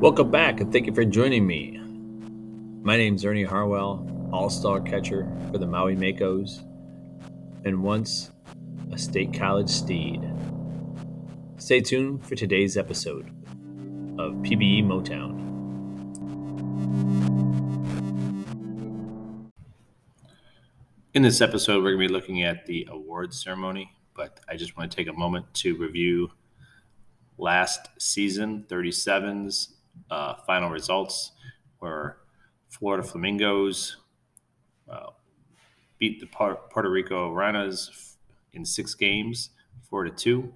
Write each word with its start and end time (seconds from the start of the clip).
Welcome 0.00 0.30
back 0.30 0.60
and 0.60 0.72
thank 0.72 0.86
you 0.86 0.94
for 0.94 1.04
joining 1.04 1.46
me. 1.46 1.78
My 2.82 2.96
name 2.96 3.16
is 3.16 3.24
Ernie 3.24 3.44
Harwell, 3.44 4.30
all 4.32 4.48
star 4.48 4.80
catcher 4.80 5.30
for 5.52 5.58
the 5.58 5.66
Maui 5.66 5.94
Makos, 5.94 6.64
and 7.66 7.82
once 7.82 8.30
a 8.90 8.96
state 8.96 9.34
college 9.34 9.68
steed. 9.68 10.22
Stay 11.58 11.80
tuned 11.82 12.26
for 12.26 12.34
today's 12.34 12.78
episode 12.78 13.28
of 14.18 14.32
PBE 14.36 14.84
Motown. 14.84 15.40
In 21.12 21.22
this 21.22 21.40
episode, 21.40 21.82
we're 21.82 21.96
going 21.96 22.02
to 22.02 22.06
be 22.06 22.12
looking 22.14 22.44
at 22.44 22.66
the 22.66 22.86
awards 22.88 23.42
ceremony, 23.42 23.90
but 24.14 24.38
I 24.48 24.54
just 24.54 24.76
want 24.76 24.92
to 24.92 24.96
take 24.96 25.08
a 25.08 25.12
moment 25.12 25.52
to 25.54 25.76
review 25.76 26.30
last 27.36 27.88
season 27.98 28.64
37's 28.68 29.74
uh, 30.08 30.34
final 30.46 30.70
results 30.70 31.32
were 31.80 32.18
Florida 32.68 33.02
Flamingos 33.02 33.96
uh, 34.88 35.06
beat 35.98 36.20
the 36.20 36.26
Puerto 36.26 36.88
Rico 36.88 37.34
Ranas 37.34 38.14
in 38.52 38.64
six 38.64 38.94
games, 38.94 39.50
four 39.88 40.04
to 40.04 40.12
two. 40.12 40.54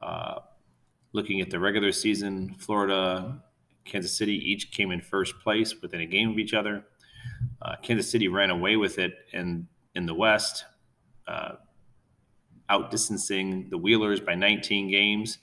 Uh, 0.00 0.38
looking 1.12 1.42
at 1.42 1.50
the 1.50 1.60
regular 1.60 1.92
season, 1.92 2.54
Florida, 2.58 3.38
Kansas 3.84 4.16
City 4.16 4.32
each 4.32 4.70
came 4.70 4.90
in 4.92 5.02
first 5.02 5.38
place 5.40 5.82
within 5.82 6.00
a 6.00 6.06
game 6.06 6.30
of 6.30 6.38
each 6.38 6.54
other. 6.54 6.86
Uh, 7.60 7.76
Kansas 7.82 8.10
City 8.10 8.28
ran 8.28 8.48
away 8.48 8.76
with 8.76 8.98
it 8.98 9.12
in 9.34 9.68
in 9.94 10.06
the 10.06 10.14
West, 10.14 10.64
uh, 11.26 11.52
outdistancing 12.70 13.70
the 13.70 13.78
Wheelers 13.78 14.20
by 14.20 14.34
19 14.34 14.88
games. 14.90 15.38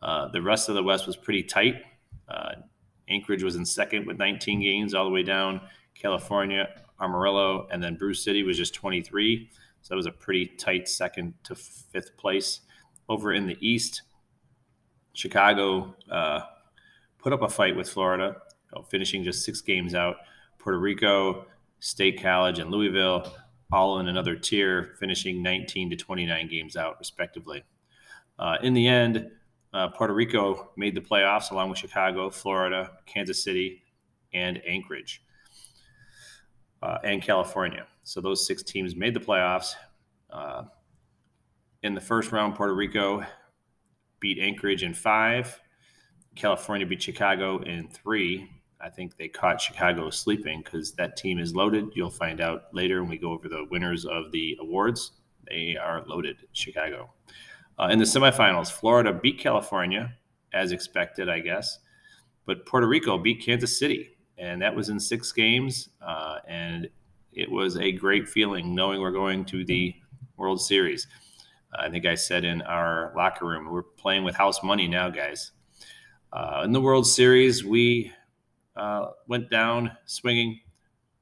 Uh, 0.00 0.28
the 0.28 0.42
rest 0.42 0.68
of 0.68 0.74
the 0.74 0.82
West 0.82 1.06
was 1.06 1.16
pretty 1.16 1.42
tight. 1.42 1.82
Uh, 2.28 2.52
Anchorage 3.08 3.42
was 3.42 3.56
in 3.56 3.64
second 3.64 4.06
with 4.06 4.18
19 4.18 4.60
games, 4.60 4.94
all 4.94 5.04
the 5.04 5.10
way 5.10 5.22
down. 5.22 5.60
California, 5.94 6.68
Amarillo, 7.00 7.68
and 7.70 7.82
then 7.82 7.96
Brew 7.96 8.14
City 8.14 8.42
was 8.42 8.56
just 8.56 8.74
23. 8.74 9.48
So 9.82 9.88
that 9.90 9.96
was 9.96 10.06
a 10.06 10.12
pretty 10.12 10.46
tight 10.46 10.88
second 10.88 11.34
to 11.44 11.54
fifth 11.54 12.16
place. 12.16 12.60
Over 13.08 13.34
in 13.34 13.46
the 13.46 13.58
East, 13.60 14.02
Chicago 15.12 15.94
uh, 16.10 16.40
put 17.18 17.32
up 17.32 17.42
a 17.42 17.48
fight 17.48 17.76
with 17.76 17.88
Florida, 17.88 18.36
finishing 18.88 19.22
just 19.22 19.44
six 19.44 19.60
games 19.60 19.94
out. 19.94 20.16
Puerto 20.58 20.78
Rico, 20.78 21.46
State 21.80 22.22
College, 22.22 22.60
and 22.60 22.70
Louisville 22.70 23.34
all 23.72 23.98
in 23.98 24.08
another 24.08 24.36
tier, 24.36 24.94
finishing 25.00 25.42
19 25.42 25.90
to 25.90 25.96
29 25.96 26.48
games 26.48 26.76
out, 26.76 26.98
respectively. 26.98 27.64
Uh, 28.38 28.58
in 28.62 28.74
the 28.74 28.86
end, 28.86 29.30
uh, 29.72 29.88
Puerto 29.88 30.12
Rico 30.12 30.70
made 30.76 30.94
the 30.94 31.00
playoffs 31.00 31.50
along 31.50 31.70
with 31.70 31.78
Chicago, 31.78 32.28
Florida, 32.28 32.90
Kansas 33.06 33.42
City, 33.42 33.82
and 34.34 34.60
Anchorage, 34.66 35.22
uh, 36.82 36.98
and 37.02 37.22
California. 37.22 37.86
So 38.02 38.20
those 38.20 38.46
six 38.46 38.62
teams 38.62 38.94
made 38.94 39.14
the 39.14 39.20
playoffs. 39.20 39.72
Uh, 40.30 40.64
in 41.82 41.94
the 41.94 42.00
first 42.00 42.30
round, 42.32 42.54
Puerto 42.54 42.74
Rico 42.74 43.24
beat 44.20 44.38
Anchorage 44.38 44.82
in 44.82 44.92
five. 44.94 45.60
California 46.34 46.86
beat 46.86 47.02
Chicago 47.02 47.58
in 47.62 47.88
three. 47.88 48.50
I 48.82 48.90
think 48.90 49.16
they 49.16 49.28
caught 49.28 49.60
Chicago 49.60 50.10
sleeping 50.10 50.62
because 50.62 50.92
that 50.92 51.16
team 51.16 51.38
is 51.38 51.54
loaded. 51.54 51.90
You'll 51.94 52.10
find 52.10 52.40
out 52.40 52.64
later 52.72 53.00
when 53.00 53.10
we 53.10 53.18
go 53.18 53.30
over 53.30 53.48
the 53.48 53.66
winners 53.70 54.04
of 54.04 54.32
the 54.32 54.56
awards. 54.60 55.12
They 55.48 55.76
are 55.76 56.04
loaded, 56.06 56.38
Chicago. 56.52 57.12
Uh, 57.78 57.88
in 57.88 57.98
the 57.98 58.04
semifinals, 58.04 58.70
Florida 58.72 59.12
beat 59.12 59.38
California, 59.38 60.12
as 60.52 60.72
expected, 60.72 61.28
I 61.28 61.40
guess, 61.40 61.78
but 62.44 62.66
Puerto 62.66 62.88
Rico 62.88 63.18
beat 63.18 63.44
Kansas 63.44 63.78
City, 63.78 64.16
and 64.36 64.60
that 64.60 64.74
was 64.74 64.88
in 64.88 64.98
six 64.98 65.30
games. 65.32 65.90
Uh, 66.04 66.38
and 66.48 66.88
it 67.32 67.50
was 67.50 67.76
a 67.76 67.92
great 67.92 68.28
feeling 68.28 68.74
knowing 68.74 69.00
we're 69.00 69.12
going 69.12 69.44
to 69.46 69.64
the 69.64 69.94
World 70.36 70.60
Series. 70.60 71.06
I 71.78 71.88
think 71.88 72.04
I 72.04 72.14
said 72.14 72.44
in 72.44 72.60
our 72.62 73.12
locker 73.16 73.46
room, 73.46 73.70
we're 73.70 73.82
playing 73.82 74.24
with 74.24 74.34
house 74.34 74.62
money 74.62 74.88
now, 74.88 75.08
guys. 75.08 75.52
Uh, 76.32 76.62
in 76.64 76.72
the 76.72 76.80
World 76.80 77.06
Series, 77.06 77.64
we 77.64 78.12
uh, 78.76 79.08
went 79.26 79.50
down 79.50 79.92
swinging. 80.06 80.60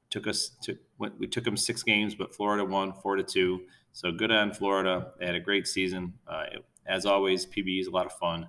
Took 0.09 0.27
us 0.27 0.51
to 0.63 0.77
went, 0.97 1.19
we 1.19 1.27
took 1.27 1.43
them 1.43 1.57
six 1.57 1.83
games, 1.83 2.15
but 2.15 2.33
Florida 2.33 2.65
won 2.65 2.93
four 2.93 3.15
to 3.15 3.23
two. 3.23 3.61
So 3.93 4.11
good 4.11 4.31
on 4.31 4.53
Florida. 4.53 5.11
They 5.19 5.25
had 5.25 5.35
a 5.35 5.39
great 5.39 5.67
season. 5.67 6.13
Uh, 6.27 6.43
as 6.85 7.05
always, 7.05 7.45
PBE 7.45 7.81
is 7.81 7.87
a 7.87 7.91
lot 7.91 8.05
of 8.05 8.13
fun. 8.13 8.47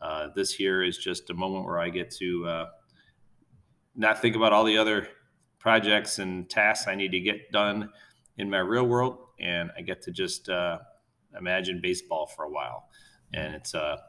Uh, 0.00 0.28
this 0.34 0.60
year 0.60 0.82
is 0.82 0.98
just 0.98 1.30
a 1.30 1.34
moment 1.34 1.64
where 1.64 1.78
I 1.78 1.88
get 1.88 2.10
to 2.16 2.46
uh, 2.46 2.66
not 3.96 4.20
think 4.20 4.36
about 4.36 4.52
all 4.52 4.64
the 4.64 4.76
other 4.76 5.08
projects 5.58 6.18
and 6.18 6.48
tasks 6.48 6.86
I 6.86 6.94
need 6.94 7.12
to 7.12 7.20
get 7.20 7.50
done 7.50 7.90
in 8.36 8.50
my 8.50 8.58
real 8.58 8.84
world, 8.84 9.18
and 9.40 9.70
I 9.76 9.82
get 9.82 10.02
to 10.02 10.10
just 10.10 10.48
uh, 10.48 10.78
imagine 11.38 11.80
baseball 11.82 12.26
for 12.26 12.44
a 12.44 12.50
while. 12.50 12.88
And 13.32 13.54
it's 13.54 13.74
a, 13.74 14.02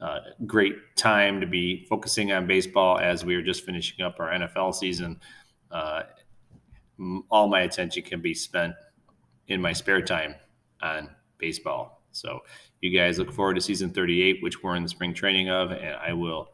a, 0.00 0.18
great 0.46 0.74
time 0.96 1.40
to 1.40 1.46
be 1.46 1.84
focusing 1.88 2.32
on 2.32 2.46
baseball 2.46 2.98
as 2.98 3.24
we 3.24 3.34
are 3.34 3.42
just 3.42 3.64
finishing 3.64 4.04
up 4.04 4.16
our 4.18 4.30
NFL 4.30 4.74
season. 4.74 5.20
Uh, 5.70 6.02
all 7.30 7.48
my 7.48 7.60
attention 7.62 8.02
can 8.02 8.20
be 8.20 8.34
spent 8.34 8.74
in 9.48 9.60
my 9.60 9.72
spare 9.72 10.02
time 10.02 10.34
on 10.82 11.10
baseball. 11.38 12.02
So 12.12 12.40
you 12.80 12.96
guys 12.96 13.18
look 13.18 13.32
forward 13.32 13.54
to 13.54 13.60
season 13.60 13.90
38, 13.90 14.42
which 14.42 14.62
we're 14.62 14.76
in 14.76 14.82
the 14.82 14.88
spring 14.88 15.14
training 15.14 15.50
of, 15.50 15.70
and 15.70 15.96
I 15.96 16.12
will 16.12 16.50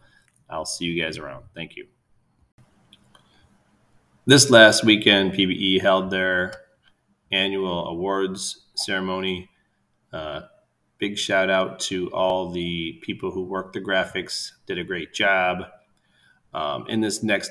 I'll 0.49 0.67
see 0.67 0.85
you 0.85 1.03
guys 1.03 1.19
around. 1.19 1.45
Thank 1.55 1.77
you. 1.77 1.87
This 4.27 4.51
last 4.51 4.85
weekend, 4.85 5.33
PBE 5.33 5.81
held 5.81 6.11
their 6.11 6.53
annual 7.33 7.87
awards 7.87 8.67
ceremony. 8.75 9.49
Uh, 10.13 10.43
big 10.99 11.19
shout 11.19 11.51
out 11.51 11.79
to 11.79 12.09
all 12.11 12.51
the 12.51 12.99
people 13.03 13.31
who 13.31 13.43
worked 13.43 13.75
the 13.75 13.81
graphics, 13.81 14.53
did 14.67 14.79
a 14.79 14.85
great 14.85 15.13
job. 15.13 15.65
Um, 16.55 16.87
in 16.89 17.01
this 17.01 17.23
next 17.23 17.51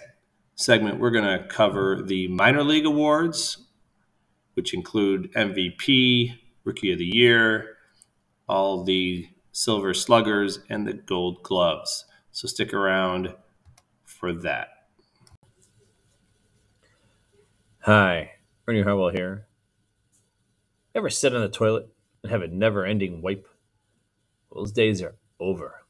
segment, 0.56 1.00
we're 1.00 1.12
going 1.12 1.40
to 1.40 1.48
cover 1.48 2.02
the 2.02 2.28
minor 2.28 2.64
league 2.64 2.86
awards, 2.86 3.58
which 4.56 4.74
include 4.74 5.32
MVP, 5.34 6.38
Rookie 6.64 6.92
of 6.92 7.00
the 7.00 7.06
Year, 7.06 7.78
all 8.48 8.84
the 8.84 9.28
Silver 9.52 9.94
Sluggers, 9.94 10.60
and 10.70 10.88
the 10.88 10.94
Gold 10.94 11.44
Gloves. 11.44 12.06
So 12.32 12.48
stick 12.48 12.74
around 12.74 13.34
for 14.04 14.34
that. 14.34 14.70
Hi, 17.82 18.32
Ernie 18.68 18.82
Harwell 18.82 19.10
here. 19.10 19.46
Ever 20.96 21.10
sit 21.10 21.36
on 21.36 21.42
the 21.42 21.50
toilet 21.50 21.95
and 22.26 22.32
have 22.32 22.42
a 22.42 22.48
never 22.48 22.86
ending 22.86 23.22
wipe? 23.22 23.48
Those 24.52 24.72
days 24.72 25.02
are 25.02 25.16
over. 25.40 25.84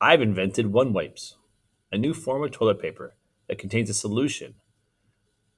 I've 0.00 0.22
invented 0.22 0.72
One 0.72 0.92
Wipes, 0.92 1.36
a 1.90 1.98
new 1.98 2.14
form 2.14 2.44
of 2.44 2.52
toilet 2.52 2.80
paper 2.80 3.14
that 3.48 3.58
contains 3.58 3.90
a 3.90 3.94
solution 3.94 4.54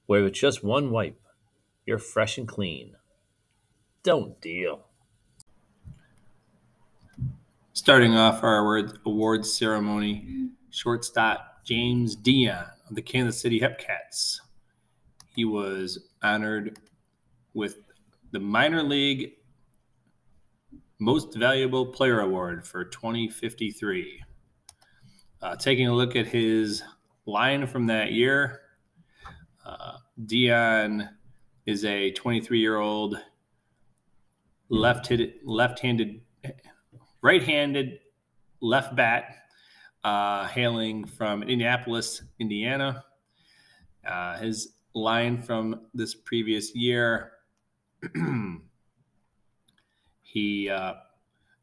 where 0.06 0.22
with 0.22 0.32
just 0.32 0.64
one 0.64 0.90
wipe, 0.90 1.20
you're 1.84 1.98
fresh 1.98 2.38
and 2.38 2.48
clean. 2.48 2.96
Don't 4.02 4.40
deal. 4.40 4.86
Starting 7.74 8.14
off 8.14 8.42
our 8.42 8.88
awards 9.04 9.52
ceremony, 9.52 10.48
shortstop 10.70 11.64
James 11.64 12.16
Dion 12.16 12.64
of 12.88 12.94
the 12.94 13.02
Kansas 13.02 13.40
City 13.40 13.60
Hepcats. 13.60 14.40
He 15.36 15.44
was 15.44 15.98
honored 16.22 16.78
with 17.52 17.76
the 18.30 18.40
minor 18.40 18.82
league 18.82 19.32
most 21.02 21.34
valuable 21.34 21.84
player 21.84 22.20
award 22.20 22.64
for 22.64 22.84
2053. 22.84 24.22
Uh, 25.40 25.56
taking 25.56 25.88
a 25.88 25.92
look 25.92 26.14
at 26.14 26.28
his 26.28 26.82
line 27.26 27.66
from 27.66 27.86
that 27.88 28.12
year, 28.12 28.60
uh, 29.66 29.96
Dion 30.26 31.08
is 31.66 31.84
a 31.84 32.12
23 32.12 32.60
year 32.60 32.78
old 32.78 33.16
left-handed, 34.68 36.20
right-handed 37.20 37.98
left 38.60 38.94
bat, 38.94 39.24
uh, 40.04 40.46
hailing 40.46 41.04
from 41.04 41.42
Indianapolis, 41.42 42.22
Indiana. 42.38 43.04
Uh, 44.06 44.38
his 44.38 44.74
line 44.94 45.36
from 45.36 45.80
this 45.94 46.14
previous 46.14 46.76
year, 46.76 47.32
he 50.32 50.70
uh, 50.70 50.94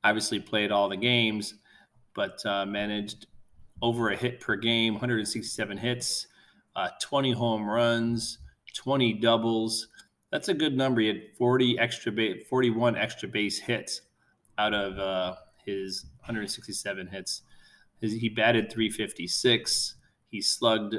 obviously 0.03 0.39
played 0.39 0.71
all 0.71 0.89
the 0.89 0.97
games, 0.97 1.55
but 2.13 2.45
uh, 2.45 2.67
managed 2.67 3.25
over 3.81 4.09
a 4.11 4.15
hit 4.15 4.39
per 4.39 4.55
game, 4.55 4.93
167 4.93 5.77
hits, 5.77 6.27
uh, 6.75 6.89
20 7.01 7.31
home 7.31 7.67
runs, 7.67 8.37
20 8.75 9.13
doubles, 9.13 9.87
That's 10.31 10.49
a 10.49 10.53
good 10.53 10.77
number. 10.77 11.01
He 11.01 11.07
had 11.07 11.21
40 11.35 11.79
extra 11.79 12.11
base, 12.11 12.43
41 12.47 12.95
extra 12.95 13.27
base 13.27 13.57
hits 13.57 14.01
out 14.59 14.75
of 14.75 14.99
uh, 14.99 15.35
his 15.65 16.05
167 16.19 17.07
hits. 17.07 17.41
His, 18.01 18.13
he 18.13 18.29
batted 18.29 18.71
356. 18.71 19.95
He 20.29 20.41
slugged 20.41 20.95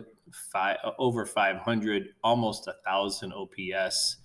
five, 0.53 0.79
over 0.99 1.25
500, 1.25 2.09
almost 2.25 2.67
a 2.67 2.75
thousand 2.85 3.33
OPS. 3.33 4.17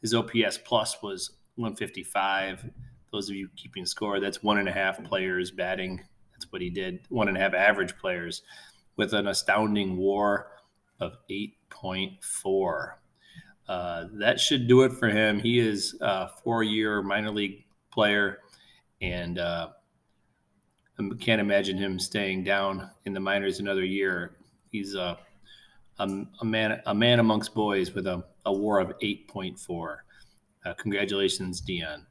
His 0.00 0.14
OPS 0.14 0.58
plus 0.64 1.02
was 1.02 1.32
155. 1.56 2.70
Those 3.12 3.30
of 3.30 3.36
you 3.36 3.48
keeping 3.56 3.86
score, 3.86 4.20
that's 4.20 4.42
one 4.42 4.58
and 4.58 4.68
a 4.68 4.72
half 4.72 5.02
players 5.04 5.50
batting. 5.50 6.02
That's 6.32 6.50
what 6.50 6.62
he 6.62 6.70
did. 6.70 7.00
One 7.08 7.28
and 7.28 7.36
a 7.36 7.40
half 7.40 7.54
average 7.54 7.96
players 7.96 8.42
with 8.96 9.12
an 9.12 9.28
astounding 9.28 9.96
WAR 9.96 10.48
of 11.00 11.16
8.4. 11.30 12.92
Uh, 13.68 14.04
that 14.14 14.38
should 14.40 14.68
do 14.68 14.82
it 14.82 14.92
for 14.92 15.08
him. 15.08 15.40
He 15.40 15.58
is 15.58 15.96
a 16.00 16.28
four-year 16.42 17.02
minor 17.02 17.30
league 17.30 17.64
player, 17.92 18.40
and 19.00 19.38
uh, 19.38 19.68
I 20.98 21.02
can't 21.18 21.40
imagine 21.40 21.78
him 21.78 21.98
staying 21.98 22.44
down 22.44 22.90
in 23.06 23.14
the 23.14 23.20
minors 23.20 23.60
another 23.60 23.84
year. 23.84 24.36
He's 24.70 24.94
a 24.94 25.18
a, 25.98 26.24
a 26.40 26.44
man 26.44 26.82
a 26.86 26.94
man 26.94 27.20
amongst 27.20 27.54
boys 27.54 27.94
with 27.94 28.06
a, 28.06 28.24
a 28.46 28.52
WAR 28.52 28.80
of 28.80 28.98
8.4. 28.98 29.96
Uh, 30.64 30.74
congratulations, 30.74 31.60
Dion. 31.60 32.06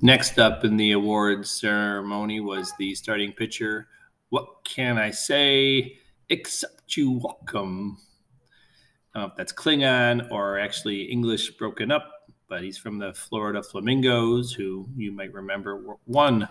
Next 0.00 0.38
up 0.38 0.64
in 0.64 0.76
the 0.76 0.92
awards 0.92 1.50
ceremony 1.50 2.40
was 2.40 2.72
the 2.78 2.94
starting 2.94 3.32
pitcher. 3.32 3.88
What 4.30 4.64
can 4.64 4.98
I 4.98 5.10
say 5.10 5.98
except 6.28 6.96
you 6.96 7.12
welcome? 7.22 7.98
I 9.14 9.20
don't 9.20 9.28
know 9.28 9.32
if 9.32 9.36
that's 9.36 9.52
Klingon 9.52 10.30
or 10.32 10.58
actually 10.58 11.02
English 11.02 11.52
broken 11.52 11.92
up, 11.92 12.10
but 12.48 12.62
he's 12.62 12.76
from 12.76 12.98
the 12.98 13.14
Florida 13.14 13.62
Flamingos, 13.62 14.52
who 14.52 14.88
you 14.96 15.12
might 15.12 15.32
remember 15.32 15.96
won 16.06 16.48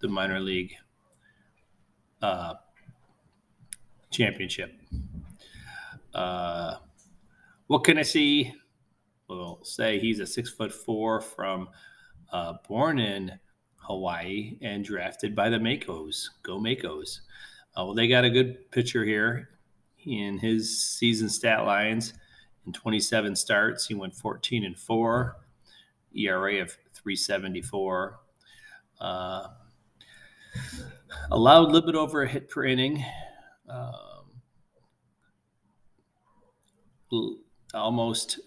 the 0.00 0.08
minor 0.08 0.38
league 0.38 0.74
uh, 2.20 2.54
championship. 4.10 4.78
Uh, 6.14 6.76
what 7.66 7.84
can 7.84 7.98
I 7.98 8.02
see? 8.02 8.52
We'll 9.36 9.60
say 9.62 9.98
he's 9.98 10.20
a 10.20 10.26
six 10.26 10.50
foot 10.50 10.72
four 10.72 11.20
from 11.20 11.68
uh, 12.32 12.54
born 12.68 12.98
in 12.98 13.32
Hawaii 13.76 14.56
and 14.62 14.84
drafted 14.84 15.34
by 15.34 15.50
the 15.50 15.58
Makos. 15.58 16.28
Go 16.42 16.58
Makos. 16.58 17.20
Uh, 17.76 17.84
well, 17.84 17.94
they 17.94 18.08
got 18.08 18.24
a 18.24 18.30
good 18.30 18.70
pitcher 18.70 19.04
here 19.04 19.50
in 20.06 20.38
his 20.38 20.82
season 20.82 21.28
stat 21.28 21.64
lines. 21.64 22.14
In 22.66 22.72
27 22.72 23.36
starts, 23.36 23.86
he 23.86 23.94
went 23.94 24.14
14 24.14 24.64
and 24.64 24.78
4, 24.78 25.36
ERA 26.16 26.62
of 26.62 26.70
374. 26.94 28.20
Uh, 29.00 29.48
allowed 31.30 31.62
a 31.62 31.70
little 31.70 31.86
bit 31.86 31.94
over 31.94 32.22
a 32.22 32.28
hit 32.28 32.48
per 32.48 32.64
inning. 32.64 33.04
Um, 33.68 34.24
almost 37.74 38.40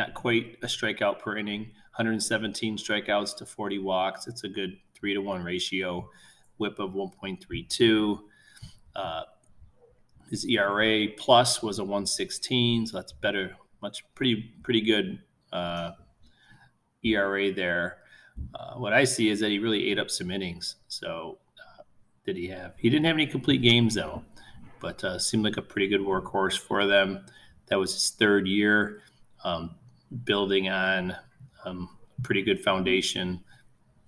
not 0.00 0.14
quite 0.14 0.56
a 0.62 0.66
strikeout 0.66 1.18
per 1.18 1.36
inning. 1.36 1.60
117 1.96 2.78
strikeouts 2.78 3.36
to 3.36 3.44
40 3.44 3.78
walks. 3.80 4.26
It's 4.26 4.44
a 4.44 4.48
good 4.48 4.78
three 4.94 5.12
to 5.12 5.20
one 5.20 5.44
ratio. 5.44 6.08
WHIP 6.56 6.78
of 6.78 6.92
1.32. 6.92 8.20
Uh, 8.96 9.22
his 10.30 10.46
ERA 10.46 11.08
plus 11.18 11.62
was 11.62 11.78
a 11.78 11.84
116, 11.84 12.86
so 12.86 12.96
that's 12.96 13.12
better, 13.12 13.56
much 13.82 14.04
pretty 14.14 14.52
pretty 14.62 14.80
good 14.80 15.20
uh, 15.52 15.92
ERA 17.04 17.52
there. 17.52 17.98
Uh, 18.54 18.74
what 18.76 18.92
I 18.92 19.04
see 19.04 19.28
is 19.28 19.40
that 19.40 19.50
he 19.50 19.58
really 19.58 19.90
ate 19.90 19.98
up 19.98 20.10
some 20.10 20.30
innings. 20.30 20.76
So 20.88 21.38
uh, 21.58 21.82
did 22.24 22.36
he 22.36 22.46
have? 22.48 22.74
He 22.78 22.88
didn't 22.88 23.04
have 23.06 23.16
any 23.16 23.26
complete 23.26 23.60
games 23.62 23.94
though, 23.94 24.22
but 24.80 25.02
uh, 25.04 25.18
seemed 25.18 25.44
like 25.44 25.56
a 25.56 25.62
pretty 25.62 25.88
good 25.88 26.00
workhorse 26.00 26.58
for 26.58 26.86
them. 26.86 27.26
That 27.66 27.78
was 27.78 27.92
his 27.92 28.10
third 28.10 28.46
year, 28.46 29.02
um, 29.44 29.74
building 30.24 30.68
on 30.68 31.16
um, 31.64 31.88
pretty 32.22 32.42
good 32.42 32.62
foundation 32.62 33.40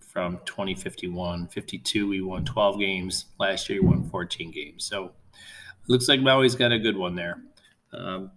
from 0.01 0.39
2051. 0.45 1.49
52, 1.49 2.09
we 2.09 2.21
won 2.21 2.45
12 2.45 2.79
games. 2.79 3.27
Last 3.39 3.69
year, 3.69 3.83
we 3.83 3.89
won 3.89 4.09
14 4.11 4.51
games. 4.51 4.85
So 4.85 5.13
looks 5.89 6.09
like 6.09 6.21
Maui's 6.21 6.55
got 6.55 6.73
a 6.73 6.79
good 6.79 6.97
one 6.97 7.15
there. 7.15 7.43
Um, 7.93 8.31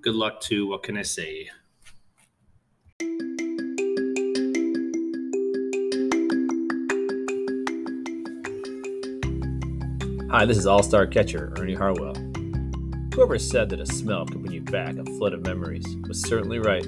good 0.00 0.14
luck 0.14 0.40
to 0.42 0.68
what 0.68 0.82
can 0.82 0.96
I 0.96 1.02
say? 1.02 1.48
Hi, 10.30 10.46
this 10.46 10.56
is 10.56 10.66
All 10.66 10.82
Star 10.82 11.08
catcher 11.08 11.52
Ernie 11.58 11.74
Harwell. 11.74 12.29
Whoever 13.14 13.40
said 13.40 13.68
that 13.70 13.80
a 13.80 13.86
smell 13.86 14.24
could 14.24 14.40
bring 14.40 14.52
you 14.52 14.60
back 14.60 14.94
a 14.96 15.04
flood 15.04 15.32
of 15.32 15.44
memories 15.44 15.84
was 16.06 16.22
certainly 16.22 16.60
right. 16.60 16.86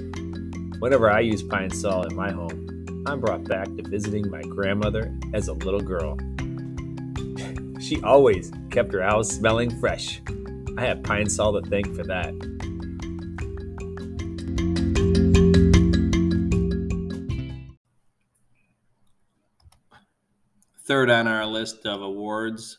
Whenever 0.79 1.11
I 1.11 1.19
use 1.19 1.43
Pine 1.43 1.69
Sol 1.69 2.03
in 2.03 2.15
my 2.15 2.31
home, 2.31 3.03
I'm 3.05 3.19
brought 3.19 3.43
back 3.43 3.65
to 3.75 3.83
visiting 3.83 4.31
my 4.31 4.41
grandmother 4.41 5.13
as 5.33 5.49
a 5.49 5.53
little 5.53 5.81
girl. 5.81 6.17
She 7.81 8.01
always 8.01 8.49
kept 8.71 8.93
her 8.93 9.03
house 9.03 9.29
smelling 9.29 9.69
fresh. 9.81 10.21
I 10.77 10.85
have 10.85 11.03
Pine 11.03 11.29
Sol 11.29 11.61
to 11.61 11.69
thank 11.69 11.93
for 11.93 12.03
that. 12.03 12.33
Third 20.85 21.09
on 21.09 21.27
our 21.27 21.45
list 21.45 21.85
of 21.85 22.01
awards, 22.01 22.77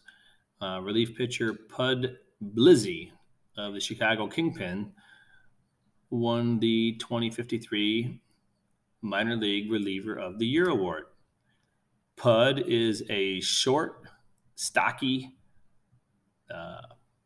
uh, 0.62 0.80
relief 0.82 1.14
pitcher 1.14 1.52
Pud 1.52 2.16
Blizzy 2.42 3.10
of 3.56 3.74
the 3.74 3.80
Chicago 3.80 4.26
Kingpin 4.26 4.92
won 6.10 6.58
the 6.60 6.96
2053 6.98 8.20
Minor 9.02 9.36
League 9.36 9.70
Reliever 9.70 10.14
of 10.14 10.38
the 10.38 10.46
Year 10.46 10.68
award. 10.68 11.04
Pud 12.16 12.60
is 12.66 13.02
a 13.10 13.40
short, 13.40 14.02
stocky, 14.54 15.36
uh, 16.52 16.82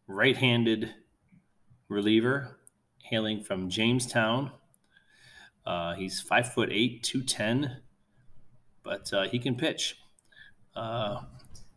right 0.07 0.37
handed 0.37 0.95
reliever 1.89 2.59
hailing 3.03 3.43
from 3.43 3.69
Jamestown. 3.69 4.51
Uh, 5.67 5.95
he's 5.95 6.21
five 6.21 6.53
foot 6.53 6.71
eight, 6.73 7.03
210, 7.03 7.83
but 8.83 9.13
uh, 9.13 9.29
he 9.29 9.39
can 9.39 9.55
pitch. 9.55 9.99
Uh, 10.75 11.23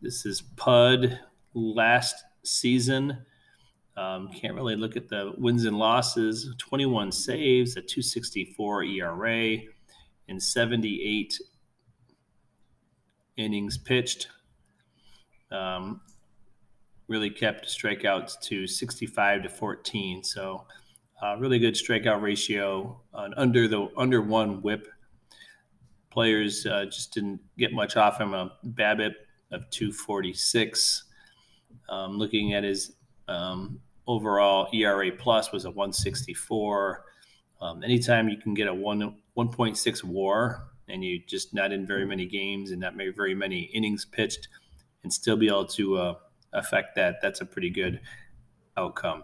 this 0.02 0.26
is 0.26 0.42
Pud 0.42 1.20
last 1.54 2.24
season. 2.44 3.26
Um, 3.98 4.30
can't 4.30 4.56
really 4.56 4.76
look 4.76 4.96
at 4.96 5.10
the 5.10 5.34
wins 5.38 5.66
and 5.66 5.78
losses 5.78 6.54
21 6.58 7.12
saves, 7.12 7.72
a 7.72 7.82
264 7.82 8.84
ERA, 8.84 9.58
and 10.30 10.42
78 10.42 11.38
innings 13.38 13.78
pitched. 13.78 14.30
Um, 15.52 16.02
really 17.08 17.30
kept 17.30 17.68
strikeouts 17.68 18.40
to 18.40 18.66
65 18.66 19.44
to 19.44 19.50
14. 19.50 20.24
So, 20.24 20.66
uh, 21.22 21.36
really 21.38 21.60
good 21.60 21.74
strikeout 21.74 22.22
ratio 22.22 23.02
on 23.14 23.34
under 23.36 23.68
the 23.68 23.90
under 23.98 24.22
one 24.22 24.62
WHIP. 24.62 24.88
Players 26.10 26.66
uh, 26.66 26.86
just 26.86 27.14
didn't 27.14 27.42
get 27.58 27.74
much 27.74 27.98
off 27.98 28.20
him. 28.20 28.34
A 28.34 28.54
BABIP 28.66 29.14
of 29.52 29.70
246. 29.70 31.04
Um, 31.90 32.18
looking 32.18 32.54
at 32.54 32.64
his 32.64 32.94
um, 33.28 33.80
overall 34.08 34.68
ERA 34.74 35.12
plus 35.12 35.52
was 35.52 35.66
a 35.66 35.70
164. 35.70 37.06
Um, 37.62 37.84
anytime 37.84 38.28
you 38.30 38.38
can 38.38 38.54
get 38.54 38.68
a 38.68 38.74
one 38.74 39.16
1.6 39.38 40.04
WAR 40.04 40.68
and 40.90 41.04
you 41.04 41.20
just 41.26 41.54
not 41.54 41.72
in 41.72 41.86
very 41.86 42.06
many 42.06 42.26
games 42.26 42.72
and 42.72 42.82
not 42.82 42.96
very 42.96 43.34
many 43.34 43.62
innings 43.74 44.06
pitched, 44.06 44.48
and 45.04 45.12
still 45.12 45.38
be 45.38 45.48
able 45.48 45.66
to 45.66 45.98
uh, 45.98 46.16
affect 46.54 46.96
that, 46.96 47.22
that's 47.22 47.42
a 47.42 47.46
pretty 47.46 47.70
good 47.70 48.02
outcome. 48.78 49.24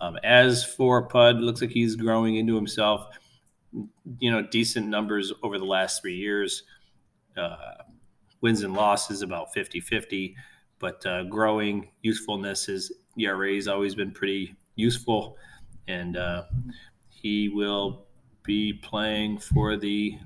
Um, 0.00 0.18
as 0.24 0.64
for 0.64 1.06
Pud, 1.08 1.36
looks 1.36 1.60
like 1.60 1.70
he's 1.70 1.96
growing 1.96 2.36
into 2.36 2.54
himself. 2.54 3.06
You 4.18 4.30
know, 4.30 4.42
decent 4.42 4.88
numbers 4.88 5.32
over 5.42 5.58
the 5.58 5.64
last 5.64 6.02
three 6.02 6.16
years. 6.16 6.64
Uh, 7.36 7.56
wins 8.40 8.62
and 8.62 8.74
losses 8.74 9.22
about 9.22 9.52
50 9.52 9.80
50, 9.80 10.36
but 10.78 11.04
uh, 11.06 11.24
growing 11.24 11.88
usefulness 12.02 12.68
is 12.68 12.92
ERA 13.18 13.54
has 13.54 13.68
always 13.68 13.94
been 13.94 14.10
pretty 14.10 14.54
useful, 14.76 15.36
and 15.88 16.16
uh, 16.16 16.44
he 17.08 17.48
will 17.48 18.06
be 18.42 18.72
playing 18.72 19.38
for 19.38 19.76
the 19.76 20.18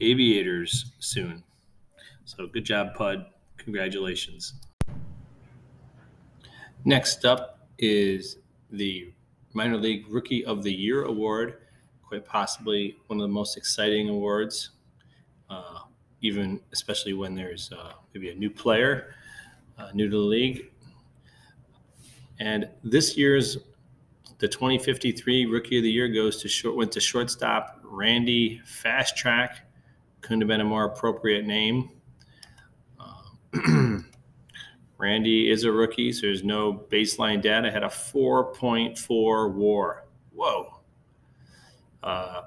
Aviators 0.00 0.92
soon. 0.98 1.42
So 2.24 2.46
good 2.46 2.64
job, 2.64 2.94
Pud. 2.94 3.26
Congratulations. 3.56 4.54
Next 6.84 7.24
up 7.24 7.60
is 7.78 8.38
the 8.70 9.12
minor 9.52 9.76
league 9.76 10.06
rookie 10.08 10.44
of 10.44 10.62
the 10.62 10.72
year 10.72 11.04
award, 11.04 11.58
quite 12.02 12.24
possibly 12.24 12.96
one 13.06 13.20
of 13.20 13.22
the 13.22 13.32
most 13.32 13.56
exciting 13.56 14.08
awards, 14.08 14.70
uh, 15.48 15.80
even 16.20 16.60
especially 16.72 17.12
when 17.12 17.34
there's 17.34 17.70
uh, 17.72 17.92
maybe 18.12 18.30
a 18.30 18.34
new 18.34 18.50
player 18.50 19.14
uh, 19.78 19.90
new 19.94 20.08
to 20.08 20.16
the 20.16 20.22
league. 20.22 20.71
And 22.42 22.68
this 22.82 23.16
year's 23.16 23.56
the 24.38 24.48
2053 24.48 25.46
Rookie 25.46 25.78
of 25.78 25.84
the 25.84 25.90
Year 25.90 26.08
goes 26.08 26.42
to 26.42 26.48
short 26.48 26.74
went 26.74 26.90
to 26.92 27.00
shortstop 27.00 27.78
Randy 27.84 28.60
Fast 28.64 29.16
Track. 29.16 29.58
Couldn't 30.22 30.40
have 30.40 30.48
been 30.48 30.60
a 30.60 30.64
more 30.64 30.86
appropriate 30.86 31.46
name. 31.46 31.90
Uh, 32.98 33.98
Randy 34.98 35.52
is 35.52 35.62
a 35.62 35.70
rookie, 35.70 36.10
so 36.10 36.22
there's 36.22 36.42
no 36.42 36.84
baseline 36.90 37.40
data. 37.40 37.70
Had 37.70 37.84
a 37.84 37.88
4.4 37.88 39.52
WAR. 39.54 40.04
Whoa. 40.32 40.80
Uh, 42.02 42.42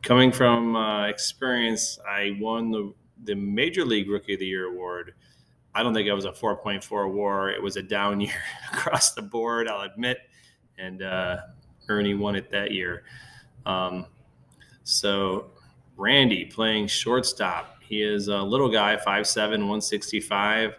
coming 0.00 0.32
from 0.32 0.74
uh, 0.74 1.06
experience, 1.06 1.98
I 2.08 2.38
won 2.40 2.70
the 2.70 2.94
the 3.24 3.34
Major 3.34 3.84
League 3.84 4.08
Rookie 4.08 4.34
of 4.34 4.40
the 4.40 4.46
Year 4.46 4.72
award 4.72 5.12
I 5.78 5.84
don't 5.84 5.94
think 5.94 6.08
it 6.08 6.12
was 6.12 6.24
a 6.24 6.32
4.4 6.32 7.12
war. 7.12 7.50
It 7.50 7.62
was 7.62 7.76
a 7.76 7.82
down 7.82 8.20
year 8.20 8.42
across 8.72 9.12
the 9.12 9.22
board, 9.22 9.68
I'll 9.68 9.82
admit. 9.82 10.18
And 10.76 11.02
uh, 11.02 11.36
Ernie 11.88 12.14
won 12.14 12.34
it 12.34 12.50
that 12.50 12.72
year. 12.72 13.04
Um, 13.64 14.06
so 14.82 15.52
Randy 15.96 16.46
playing 16.46 16.88
shortstop. 16.88 17.76
He 17.80 18.02
is 18.02 18.26
a 18.26 18.42
little 18.42 18.68
guy, 18.68 18.96
5'7, 18.96 19.36
165. 19.50 20.74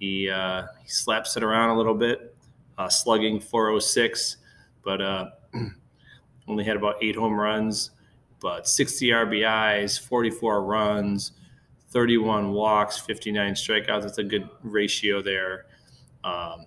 He, 0.00 0.28
uh, 0.28 0.64
he 0.82 0.88
slaps 0.88 1.36
it 1.36 1.44
around 1.44 1.70
a 1.70 1.76
little 1.76 1.94
bit, 1.94 2.34
uh, 2.78 2.88
slugging 2.88 3.38
406, 3.38 4.38
but 4.84 5.00
uh, 5.00 5.26
only 6.48 6.64
had 6.64 6.76
about 6.76 6.96
eight 7.00 7.14
home 7.14 7.38
runs, 7.38 7.92
but 8.40 8.66
60 8.66 9.06
RBIs, 9.10 10.00
44 10.00 10.64
runs, 10.64 11.32
31 11.92 12.52
walks, 12.52 12.98
59 12.98 13.52
strikeouts. 13.54 14.02
That's 14.02 14.18
a 14.18 14.24
good 14.24 14.48
ratio 14.62 15.20
there. 15.22 15.66
Um, 16.24 16.66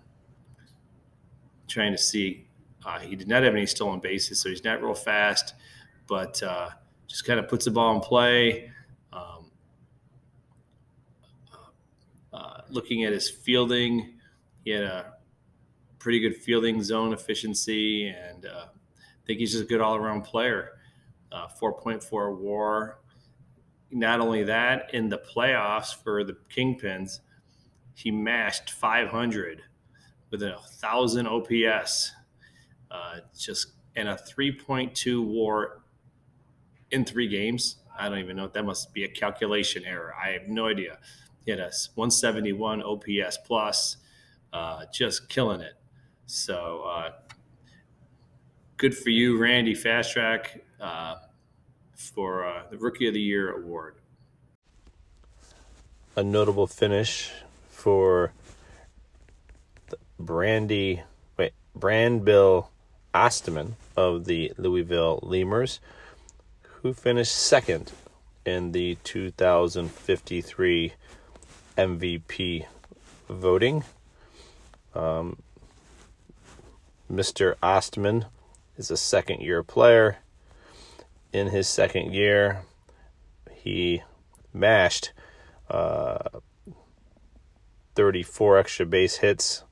trying 1.67 1.91
to 1.91 1.97
see, 1.97 2.47
uh, 2.85 2.99
he 2.99 3.15
did 3.15 3.27
not 3.27 3.43
have 3.43 3.53
any 3.53 3.65
stolen 3.65 3.99
bases, 3.99 4.39
so 4.39 4.49
he's 4.49 4.63
not 4.63 4.83
real 4.83 4.93
fast, 4.93 5.55
but 6.07 6.41
uh, 6.43 6.69
just 7.07 7.25
kind 7.25 7.39
of 7.39 7.47
puts 7.47 7.65
the 7.65 7.71
ball 7.71 7.95
in 7.95 8.01
play. 8.01 8.71
Um, 9.11 9.51
uh, 12.31 12.61
looking 12.69 13.03
at 13.03 13.13
his 13.13 13.29
fielding, 13.29 14.13
he 14.63 14.71
had 14.71 14.83
a 14.83 15.13
pretty 15.97 16.19
good 16.19 16.35
fielding 16.35 16.83
zone 16.83 17.13
efficiency, 17.13 18.09
and 18.09 18.45
uh, 18.45 18.65
I 18.67 19.25
think 19.25 19.39
he's 19.39 19.53
just 19.53 19.63
a 19.63 19.67
good 19.67 19.81
all 19.81 19.95
around 19.95 20.21
player. 20.21 20.73
Uh, 21.31 21.47
4.4 21.59 22.37
war, 22.37 22.99
not 23.95 24.19
only 24.19 24.43
that, 24.43 24.93
in 24.93 25.07
the 25.07 25.17
playoffs 25.17 25.95
for 26.03 26.25
the 26.25 26.35
Kingpins, 26.53 27.21
he 27.93 28.11
mashed 28.11 28.69
500 28.69 29.61
with 30.29 30.43
a 30.43 30.57
thousand 30.81 31.27
OPS, 31.27 32.11
uh, 32.91 33.19
just 33.37 33.71
and 33.95 34.09
a 34.09 34.15
3.2 34.15 35.25
WAR 35.25 35.81
in 36.91 37.05
three 37.05 37.29
games. 37.29 37.77
I 37.97 38.09
don't 38.09 38.19
even 38.19 38.35
know. 38.35 38.49
That 38.49 38.65
must 38.65 38.93
be 38.93 39.05
a 39.05 39.07
calculation 39.07 39.85
error. 39.85 40.13
I 40.21 40.31
have 40.31 40.49
no 40.49 40.67
idea. 40.67 40.97
He 41.45 41.51
had 41.51 41.61
a 41.61 41.71
171 41.93 42.83
OPS 42.83 43.37
plus, 43.45 43.95
uh, 44.51 44.83
just 44.93 45.29
killing 45.29 45.61
it. 45.61 45.75
So 46.25 46.81
uh, 46.81 47.11
good 48.75 48.97
for 48.97 49.09
you, 49.09 49.39
Randy 49.39 49.73
Fast 49.73 50.11
Track. 50.11 50.59
Uh, 50.81 51.15
for 51.95 52.45
uh, 52.45 52.63
the 52.69 52.77
Rookie 52.77 53.07
of 53.07 53.13
the 53.13 53.21
Year 53.21 53.51
award. 53.51 53.95
A 56.15 56.23
notable 56.23 56.67
finish 56.67 57.31
for 57.69 58.31
Brandy, 60.19 61.03
wait, 61.37 61.53
Brand 61.75 62.23
Bill 62.23 62.69
Osterman 63.13 63.75
of 63.95 64.25
the 64.25 64.53
Louisville 64.57 65.19
Lemurs, 65.23 65.79
who 66.81 66.93
finished 66.93 67.35
second 67.35 67.91
in 68.45 68.71
the 68.71 68.97
2053 69.03 70.93
MVP 71.77 72.65
voting. 73.27 73.83
Um, 74.93 75.37
Mr. 77.11 77.55
Ostman 77.61 78.25
is 78.77 78.89
a 78.89 78.97
second 78.97 79.41
year 79.41 79.63
player 79.63 80.17
in 81.35 81.47
his 81.47 81.67
second 81.67 82.13
year, 82.13 82.63
he 83.51 84.01
mashed 84.53 85.11
uh, 85.69 86.17
34 87.95 88.57
extra 88.57 88.85
base 88.85 89.17
hits, 89.17 89.65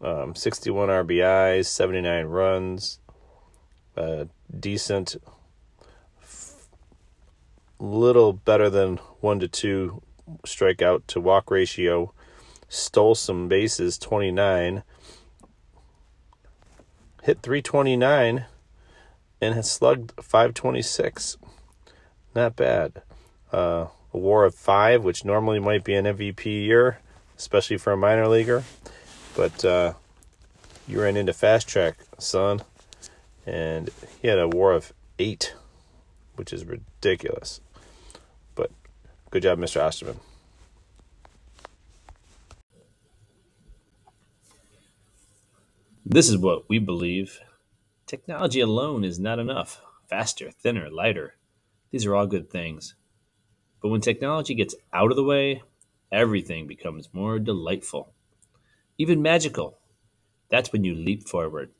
um, 0.00 0.34
61 0.34 0.88
RBIs, 0.88 1.66
79 1.66 2.26
runs, 2.26 2.98
a 3.96 4.26
decent, 4.58 5.14
little 7.78 8.32
better 8.32 8.68
than 8.68 8.96
one 9.20 9.38
to 9.38 9.46
two 9.46 10.02
strikeout 10.44 11.02
to 11.06 11.20
walk 11.20 11.52
ratio, 11.52 12.12
stole 12.68 13.14
some 13.14 13.46
bases, 13.46 13.96
29, 13.96 14.82
hit 17.22 17.42
329 17.42 18.46
and 19.44 19.54
has 19.54 19.70
slugged 19.70 20.12
526. 20.16 21.36
Not 22.34 22.56
bad. 22.56 23.02
Uh, 23.52 23.88
a 24.12 24.18
war 24.18 24.44
of 24.44 24.54
five, 24.54 25.04
which 25.04 25.24
normally 25.24 25.60
might 25.60 25.84
be 25.84 25.94
an 25.94 26.06
MVP 26.06 26.46
year, 26.46 26.98
especially 27.36 27.76
for 27.76 27.92
a 27.92 27.96
minor 27.96 28.26
leaguer. 28.26 28.64
But 29.36 29.64
uh, 29.64 29.92
you 30.88 31.02
ran 31.02 31.16
into 31.16 31.34
fast 31.34 31.68
track, 31.68 31.98
son. 32.18 32.62
And 33.46 33.90
he 34.22 34.28
had 34.28 34.38
a 34.38 34.48
war 34.48 34.72
of 34.72 34.94
eight, 35.18 35.54
which 36.36 36.52
is 36.52 36.64
ridiculous. 36.64 37.60
But 38.54 38.70
good 39.30 39.42
job, 39.42 39.58
Mr. 39.58 39.82
Osterman. 39.82 40.20
This 46.06 46.30
is 46.30 46.38
what 46.38 46.68
we 46.68 46.78
believe 46.78 47.40
Technology 48.06 48.60
alone 48.60 49.02
is 49.02 49.18
not 49.18 49.38
enough. 49.38 49.80
Faster, 50.08 50.50
thinner, 50.50 50.90
lighter. 50.90 51.36
These 51.90 52.04
are 52.04 52.14
all 52.14 52.26
good 52.26 52.50
things. 52.50 52.94
But 53.80 53.88
when 53.88 54.02
technology 54.02 54.54
gets 54.54 54.74
out 54.92 55.10
of 55.10 55.16
the 55.16 55.24
way, 55.24 55.62
everything 56.12 56.66
becomes 56.66 57.08
more 57.14 57.38
delightful, 57.38 58.12
even 58.98 59.22
magical. 59.22 59.78
That's 60.50 60.70
when 60.70 60.84
you 60.84 60.94
leap 60.94 61.26
forward 61.26 61.70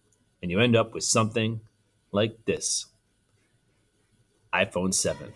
and 0.41 0.51
you 0.51 0.61
end 0.61 0.75
up 0.75 0.95
with 0.95 1.05
something 1.05 1.61
like 2.11 2.45
this 2.47 2.87
iPhone 4.53 4.95
7. 4.95 5.35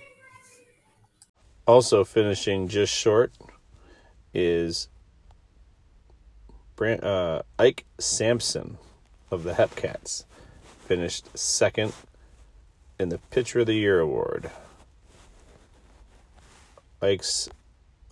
Also, 1.66 2.02
finishing 2.02 2.66
just 2.66 2.94
short 2.94 3.32
is 4.32 4.88
Brand, 6.76 7.04
uh, 7.04 7.42
Ike 7.58 7.84
Sampson 7.98 8.78
of 9.30 9.42
the 9.42 9.52
Hepcats 9.52 10.24
finished 10.88 11.36
second 11.36 11.92
in 12.98 13.10
the 13.10 13.18
Pitcher 13.30 13.60
of 13.60 13.66
the 13.66 13.74
Year 13.74 14.00
award. 14.00 14.50
Ike's 17.02 17.50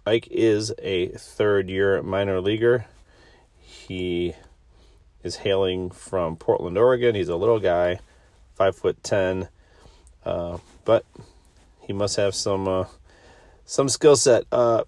Ike 0.06 0.28
is 0.30 0.75
a 0.78 1.09
third 1.09 1.71
year 1.71 2.02
minor 2.02 2.38
leaguer. 2.38 2.85
He 3.59 4.35
is 5.25 5.37
hailing 5.37 5.88
from 5.88 6.37
Portland, 6.37 6.76
Oregon. 6.76 7.14
He's 7.14 7.30
a 7.30 7.37
little 7.37 7.59
guy, 7.59 7.99
five 8.54 8.76
foot 8.76 9.02
ten, 9.02 9.49
uh, 10.26 10.59
but 10.85 11.06
he 11.80 11.95
must 11.95 12.16
have 12.16 12.35
some 12.35 12.68
uh, 12.68 12.85
some 13.64 13.88
skill 13.88 14.16
set. 14.16 14.45
Uh, 14.52 14.85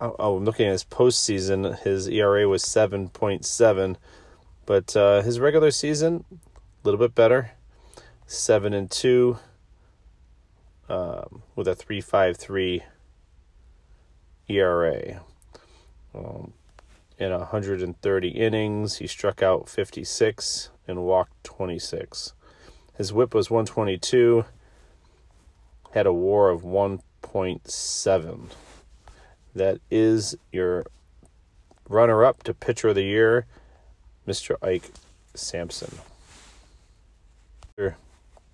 oh, 0.00 0.36
I'm 0.38 0.44
looking 0.44 0.66
at 0.66 0.72
his 0.72 0.84
postseason. 0.84 1.78
His 1.78 2.08
ERA 2.08 2.48
was 2.48 2.64
seven 2.64 3.10
point 3.10 3.46
seven. 3.46 3.96
But 4.66 4.96
uh, 4.96 5.22
his 5.22 5.38
regular 5.38 5.70
season, 5.70 6.24
a 6.32 6.36
little 6.82 6.98
bit 6.98 7.14
better, 7.14 7.52
seven 8.26 8.74
and 8.74 8.90
two, 8.90 9.38
um, 10.88 11.42
with 11.54 11.68
a 11.68 11.74
three 11.76 12.00
five 12.00 12.36
three 12.36 12.82
ERA. 14.48 15.22
Um, 16.14 16.52
in 17.18 17.30
130 17.30 18.28
innings, 18.28 18.98
he 18.98 19.06
struck 19.06 19.42
out 19.42 19.68
56 19.68 20.70
and 20.86 21.04
walked 21.04 21.44
26. 21.44 22.34
His 22.96 23.12
whip 23.12 23.34
was 23.34 23.50
122, 23.50 24.44
had 25.92 26.06
a 26.06 26.12
war 26.12 26.50
of 26.50 26.62
1.7. 26.62 28.50
That 29.54 29.78
is 29.90 30.36
your 30.52 30.84
runner 31.88 32.24
up 32.24 32.42
to 32.42 32.52
pitcher 32.52 32.88
of 32.88 32.96
the 32.96 33.04
year 33.04 33.46
Mr. 34.26 34.56
Ike 34.62 34.90
Sampson. 35.34 35.98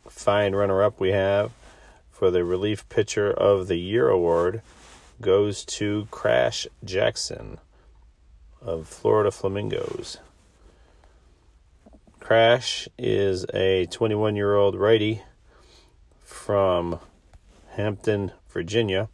Fine 0.09 0.55
runner 0.55 0.83
up 0.83 1.01
we 1.01 1.11
have 1.11 1.53
for 2.11 2.31
the 2.31 2.45
Relief 2.45 2.89
Pitcher 2.89 3.31
of 3.31 3.67
the 3.67 3.79
Year 3.79 4.09
award 4.09 4.63
goes 5.21 5.65
to 5.65 6.07
Crash 6.11 6.67
Jackson 6.85 7.59
of 8.61 8.87
Florida 8.87 9.31
Flamingos. 9.31 10.19
Crash 12.21 12.89
is 12.99 13.47
a 13.53 13.87
21 13.87 14.37
year 14.37 14.55
old 14.55 14.77
righty 14.77 15.23
from 16.23 17.01
Hampton, 17.71 18.33
Virginia. 18.51 19.09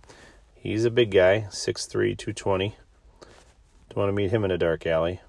He's 0.54 0.84
a 0.84 0.90
big 0.90 1.10
guy, 1.10 1.46
6'3, 1.50 2.18
220. 2.18 2.76
Don't 3.88 3.96
want 3.96 4.08
to 4.08 4.12
meet 4.12 4.30
him 4.30 4.44
in 4.44 4.50
a 4.50 4.58
dark 4.58 4.86
alley. 4.86 5.20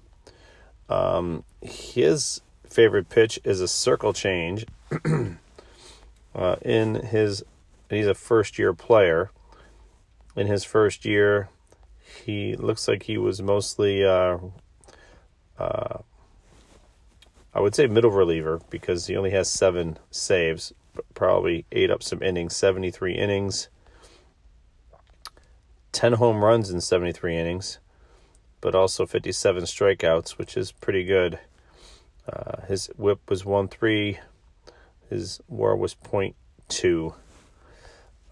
Um, 0.90 1.44
his 1.62 2.42
favorite 2.68 3.08
pitch 3.08 3.38
is 3.44 3.60
a 3.60 3.68
circle 3.68 4.12
change. 4.12 4.66
uh, 6.34 6.56
in 6.62 6.96
his, 6.96 7.44
he's 7.88 8.08
a 8.08 8.14
first 8.14 8.58
year 8.58 8.74
player. 8.74 9.30
In 10.36 10.48
his 10.48 10.64
first 10.64 11.04
year, 11.04 11.48
he 12.24 12.56
looks 12.56 12.88
like 12.88 13.04
he 13.04 13.16
was 13.16 13.40
mostly, 13.40 14.04
uh, 14.04 14.38
uh, 15.58 15.98
I 17.54 17.60
would 17.60 17.74
say 17.74 17.86
middle 17.86 18.10
reliever 18.10 18.60
because 18.68 19.06
he 19.06 19.16
only 19.16 19.30
has 19.30 19.48
seven 19.48 19.96
saves, 20.10 20.72
probably 21.14 21.66
ate 21.70 21.90
up 21.90 22.02
some 22.02 22.22
innings, 22.22 22.56
73 22.56 23.14
innings, 23.14 23.68
10 25.92 26.14
home 26.14 26.44
runs 26.44 26.70
in 26.70 26.80
73 26.80 27.36
innings, 27.36 27.78
but 28.60 28.74
also 28.74 29.06
57 29.06 29.64
strikeouts, 29.64 30.32
which 30.32 30.56
is 30.56 30.72
pretty 30.72 31.04
good. 31.04 31.38
Uh, 32.30 32.62
his 32.66 32.86
whip 32.96 33.20
was 33.28 33.44
1 33.44 33.68
3, 33.68 34.18
his 35.08 35.40
war 35.48 35.76
was 35.76 35.94
0.2. 35.94 37.14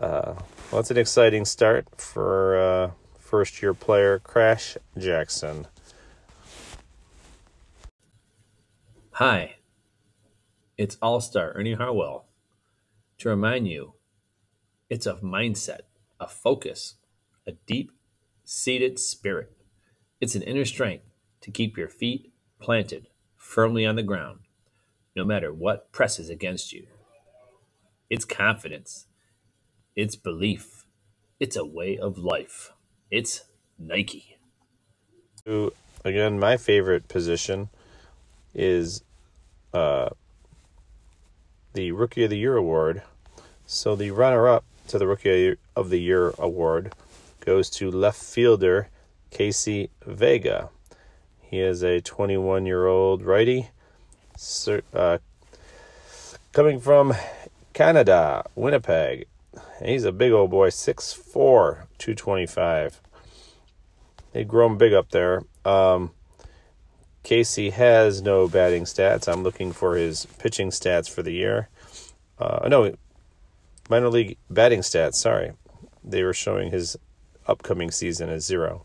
Uh, 0.01 0.35
well, 0.71 0.81
it's 0.81 0.91
an 0.91 0.97
exciting 0.97 1.45
start 1.45 1.89
for 1.97 2.59
uh, 2.59 2.91
first 3.19 3.61
year 3.61 3.75
player 3.75 4.19
Crash 4.19 4.77
Jackson. 4.97 5.67
Hi, 9.13 9.57
it's 10.77 10.97
All 11.03 11.21
Star 11.21 11.53
Ernie 11.57 11.75
Harwell. 11.75 12.27
To 13.19 13.29
remind 13.29 13.67
you, 13.67 13.95
it's 14.89 15.07
a 15.07 15.15
mindset, 15.15 15.81
a 16.21 16.29
focus, 16.29 16.95
a 17.45 17.53
deep 17.67 17.91
seated 18.45 19.01
spirit. 19.01 19.58
It's 20.21 20.35
an 20.35 20.43
inner 20.43 20.65
strength 20.65 21.05
to 21.43 21.51
keep 21.51 21.77
your 21.77 21.89
feet 21.89 22.33
planted 22.61 23.07
firmly 23.37 23.87
on 23.87 23.95
the 23.95 24.03
ground, 24.03 24.41
no 25.15 25.25
matter 25.25 25.53
what 25.53 25.93
presses 25.93 26.29
against 26.29 26.73
you. 26.73 26.87
It's 28.11 28.25
confidence, 28.25 29.07
it's 29.95 30.17
belief, 30.17 30.87
it's 31.39 31.57
a 31.57 31.65
way 31.65 31.97
of 31.97 32.19
life. 32.19 32.73
It's 33.11 33.45
Nike. 33.79 34.39
So, 35.45 35.73
again, 36.05 36.39
my 36.39 36.57
favorite 36.57 37.07
position 37.07 37.69
is 38.55 39.03
uh, 39.73 40.09
the 41.75 41.93
Rookie 41.93 42.25
of 42.25 42.31
the 42.31 42.39
Year 42.39 42.57
award. 42.57 43.03
So 43.67 43.95
the 43.95 44.11
runner-up 44.11 44.65
to 44.89 44.99
the 44.99 45.07
Rookie 45.07 45.57
of 45.77 45.91
the 45.91 46.01
Year 46.01 46.35
award 46.39 46.93
goes 47.41 47.71
to 47.71 47.91
left 47.91 48.21
fielder 48.21 48.89
Casey 49.31 49.91
Vega. 50.07 50.71
He 51.41 51.61
is 51.61 51.83
a 51.83 52.01
21-year-old 52.01 53.23
righty, 53.23 53.71
uh, 54.93 55.19
coming 56.53 56.79
from 56.81 57.15
Canada, 57.73 58.45
Winnipeg. 58.55 59.27
He's 59.83 60.05
a 60.05 60.13
big 60.13 60.33
old 60.33 60.51
boy, 60.51 60.69
6'4", 60.71 61.87
225. 61.99 63.01
They've 64.33 64.47
grown 64.47 64.77
big 64.77 64.93
up 64.93 65.11
there. 65.11 65.43
Um, 65.64 66.12
Casey 67.23 67.71
has 67.71 68.23
no 68.23 68.49
batting 68.49 68.85
stats. 68.85 69.31
I'm 69.31 69.43
looking 69.43 69.73
for 69.73 69.97
his 69.97 70.27
pitching 70.38 70.71
stats 70.71 71.11
for 71.11 71.23
the 71.23 71.33
year. 71.33 71.69
Uh, 72.38 72.69
no, 72.69 72.95
minor 73.91 74.09
league 74.09 74.37
batting 74.49 74.81
stats. 74.81 75.14
Sorry, 75.14 75.53
they 76.05 76.23
were 76.23 76.35
showing 76.35 76.71
his 76.71 76.97
upcoming 77.47 77.91
season 77.91 78.29
as 78.29 78.45
zero. 78.45 78.85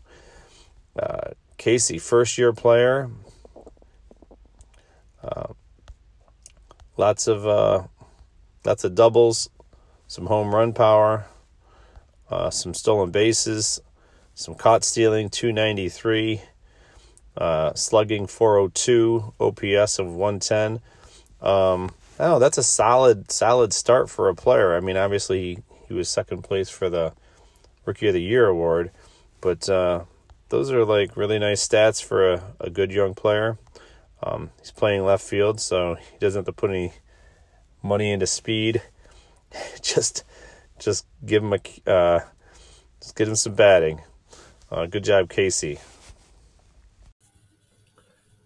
Uh, 0.98 1.30
Casey, 1.56 1.98
first 1.98 2.38
year 2.38 2.52
player. 2.52 3.10
Uh, 5.22 5.54
lots 6.96 7.26
of 7.26 7.46
uh, 7.46 7.84
lots 8.64 8.84
of 8.84 8.94
doubles, 8.94 9.48
some 10.06 10.26
home 10.26 10.54
run 10.54 10.72
power, 10.72 11.26
uh, 12.30 12.50
some 12.50 12.74
stolen 12.74 13.10
bases, 13.10 13.80
some 14.34 14.54
caught 14.54 14.84
stealing, 14.84 15.30
293, 15.30 16.42
uh, 17.36 17.72
slugging 17.74 18.26
402, 18.26 19.34
OPS 19.40 19.98
of 19.98 20.14
110. 20.14 20.80
Um, 21.40 21.90
oh, 22.18 22.38
that's 22.38 22.58
a 22.58 22.62
solid, 22.62 23.30
solid 23.30 23.72
start 23.72 24.10
for 24.10 24.28
a 24.28 24.34
player. 24.34 24.76
I 24.76 24.80
mean, 24.80 24.96
obviously 24.96 25.62
he, 25.88 25.94
was 25.94 26.08
second 26.08 26.42
place 26.42 26.68
for 26.68 26.90
the 26.90 27.12
Rookie 27.84 28.08
of 28.08 28.14
the 28.14 28.22
Year 28.22 28.48
award, 28.48 28.90
but 29.40 29.68
uh, 29.68 30.02
those 30.54 30.70
are 30.70 30.84
like 30.84 31.16
really 31.16 31.40
nice 31.40 31.66
stats 31.66 32.00
for 32.00 32.32
a, 32.32 32.54
a 32.60 32.70
good 32.70 32.92
young 32.92 33.12
player. 33.12 33.58
Um, 34.22 34.50
he's 34.60 34.70
playing 34.70 35.04
left 35.04 35.24
field, 35.24 35.60
so 35.60 35.96
he 35.96 36.18
doesn't 36.20 36.38
have 36.38 36.46
to 36.46 36.52
put 36.52 36.70
any 36.70 36.92
money 37.82 38.12
into 38.12 38.28
speed. 38.28 38.80
just, 39.82 40.22
just 40.78 41.06
give 41.26 41.42
him 41.42 41.54
a, 41.54 41.90
uh, 41.90 42.20
just 43.00 43.16
get 43.16 43.26
him 43.26 43.34
some 43.34 43.54
batting. 43.54 44.00
Uh, 44.70 44.86
good 44.86 45.02
job, 45.02 45.28
Casey. 45.28 45.80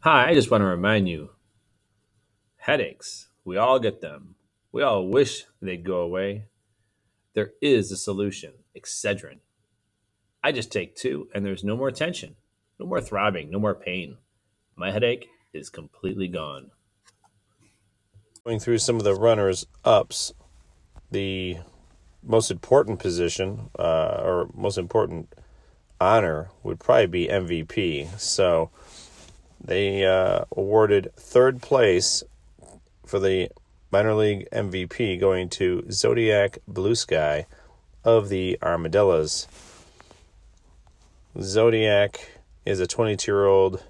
Hi, 0.01 0.31
I 0.31 0.35
just 0.35 0.51
want 0.51 0.62
to 0.62 0.66
remind 0.66 1.11
you 1.11 1.29
headaches, 2.57 3.29
we 3.44 3.59
all 3.59 3.79
get 3.79 4.01
them. 4.01 4.37
We 4.73 4.83
all 4.83 5.07
wish 5.07 5.44
they'd 5.61 5.85
go 5.85 6.01
away. 6.01 6.47
There 7.35 7.51
is 7.61 7.92
a 7.92 7.99
solution 7.99 8.55
Excedrin. 8.75 9.40
I 10.42 10.53
just 10.53 10.70
take 10.70 10.94
two, 10.94 11.29
and 11.35 11.44
there's 11.44 11.64
no 11.64 11.77
more 11.77 11.90
tension, 11.90 12.37
no 12.79 12.87
more 12.87 13.01
throbbing, 13.01 13.51
no 13.51 13.59
more 13.59 13.74
pain. 13.74 14.16
My 14.77 14.92
headache 14.92 15.27
is 15.53 15.68
completely 15.68 16.29
gone. 16.29 16.70
Going 18.44 18.61
through 18.61 18.79
some 18.79 18.96
of 18.96 19.05
the 19.05 19.14
runners 19.14 19.66
ups, 19.85 20.33
the 21.11 21.59
most 22.22 22.51
important 22.51 22.98
position, 23.01 23.70
uh, 23.79 24.20
or 24.22 24.48
most 24.55 24.79
important 24.79 25.35
honor, 26.01 26.51
would 26.62 26.79
probably 26.79 27.07
be 27.07 27.29
MVP. 27.29 28.18
So 28.18 28.70
they 29.62 30.07
uh, 30.07 30.44
awarded 30.57 31.11
third 31.16 31.61
place 31.61 32.22
for 33.05 33.18
the 33.18 33.51
minor 33.90 34.14
league 34.14 34.46
MVP 34.53 35.18
going 35.18 35.48
to 35.48 35.85
Zodiac 35.90 36.59
Blue 36.68 36.94
Sky 36.94 37.46
of 38.05 38.29
the 38.29 38.59
Armadillos. 38.62 39.48
Zodiac 41.40 42.40
is 42.66 42.81
a 42.81 42.87
22 42.88 43.31
year 43.31 43.46
old 43.46 43.85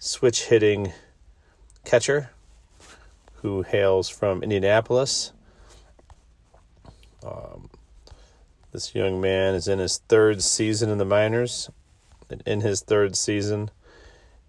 switch 0.00 0.46
hitting 0.46 0.92
catcher 1.84 2.30
who 3.34 3.62
hails 3.62 4.08
from 4.08 4.42
Indianapolis. 4.42 5.32
Um, 7.24 7.70
this 8.72 8.92
young 8.92 9.20
man 9.20 9.54
is 9.54 9.68
in 9.68 9.78
his 9.78 9.98
third 10.08 10.42
season 10.42 10.90
in 10.90 10.98
the 10.98 11.04
minors. 11.04 11.70
And 12.28 12.42
in 12.44 12.60
his 12.60 12.80
third 12.80 13.16
season, 13.16 13.70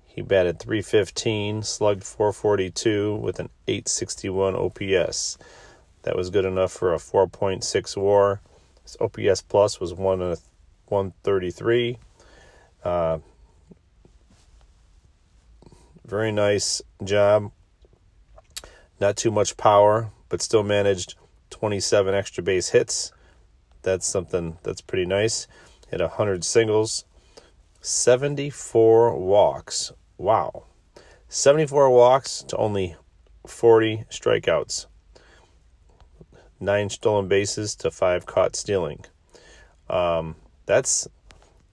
he 0.07 0.23
batted 0.23 0.59
315, 0.59 1.61
slugged 1.61 2.03
442 2.03 3.15
with 3.17 3.39
an 3.39 3.49
861 3.67 4.55
OPS. 4.55 5.37
That 6.01 6.15
was 6.15 6.31
good 6.31 6.45
enough 6.45 6.71
for 6.71 6.91
a 6.91 6.97
4.6 6.97 7.97
WAR. 7.97 8.41
His 8.81 8.97
OPS 8.99 9.43
plus 9.43 9.79
was 9.79 9.93
one 9.93 10.21
133. 10.91 11.97
Uh, 12.84 13.19
very 16.06 16.32
nice 16.32 16.82
job. 17.04 17.52
Not 18.99 19.15
too 19.15 19.32
much 19.32 19.58
power, 19.58 20.12
but 20.28 20.41
still 20.41 20.63
managed 20.63 21.15
27 21.52 22.13
extra 22.13 22.43
base 22.43 22.69
hits. 22.69 23.12
That's 23.82 24.06
something 24.06 24.58
that's 24.63 24.82
pretty 24.82 25.06
nice. 25.06 25.47
Hit 25.89 26.02
100 26.02 26.43
singles, 26.43 27.06
74 27.82 29.17
walks. 29.17 29.91
Wow. 30.17 30.63
74 31.30 31.89
walks 31.89 32.43
to 32.43 32.58
only 32.58 32.95
40 33.47 34.06
strikeouts. 34.10 34.88
Nine 36.60 36.89
stolen 36.89 37.28
bases 37.28 37.75
to 37.78 37.89
five 37.89 38.25
caught 38.25 38.56
stealing. 38.56 39.06
Um, 39.89 40.36
that's 40.69 41.08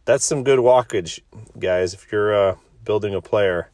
that's 0.06 0.24
some 0.24 0.42
good 0.42 0.58
walkage, 0.58 1.20
guys. 1.58 1.92
If 1.92 2.10
you're 2.10 2.34
uh, 2.34 2.56
building 2.82 3.14
a 3.14 3.20
player, 3.20 3.70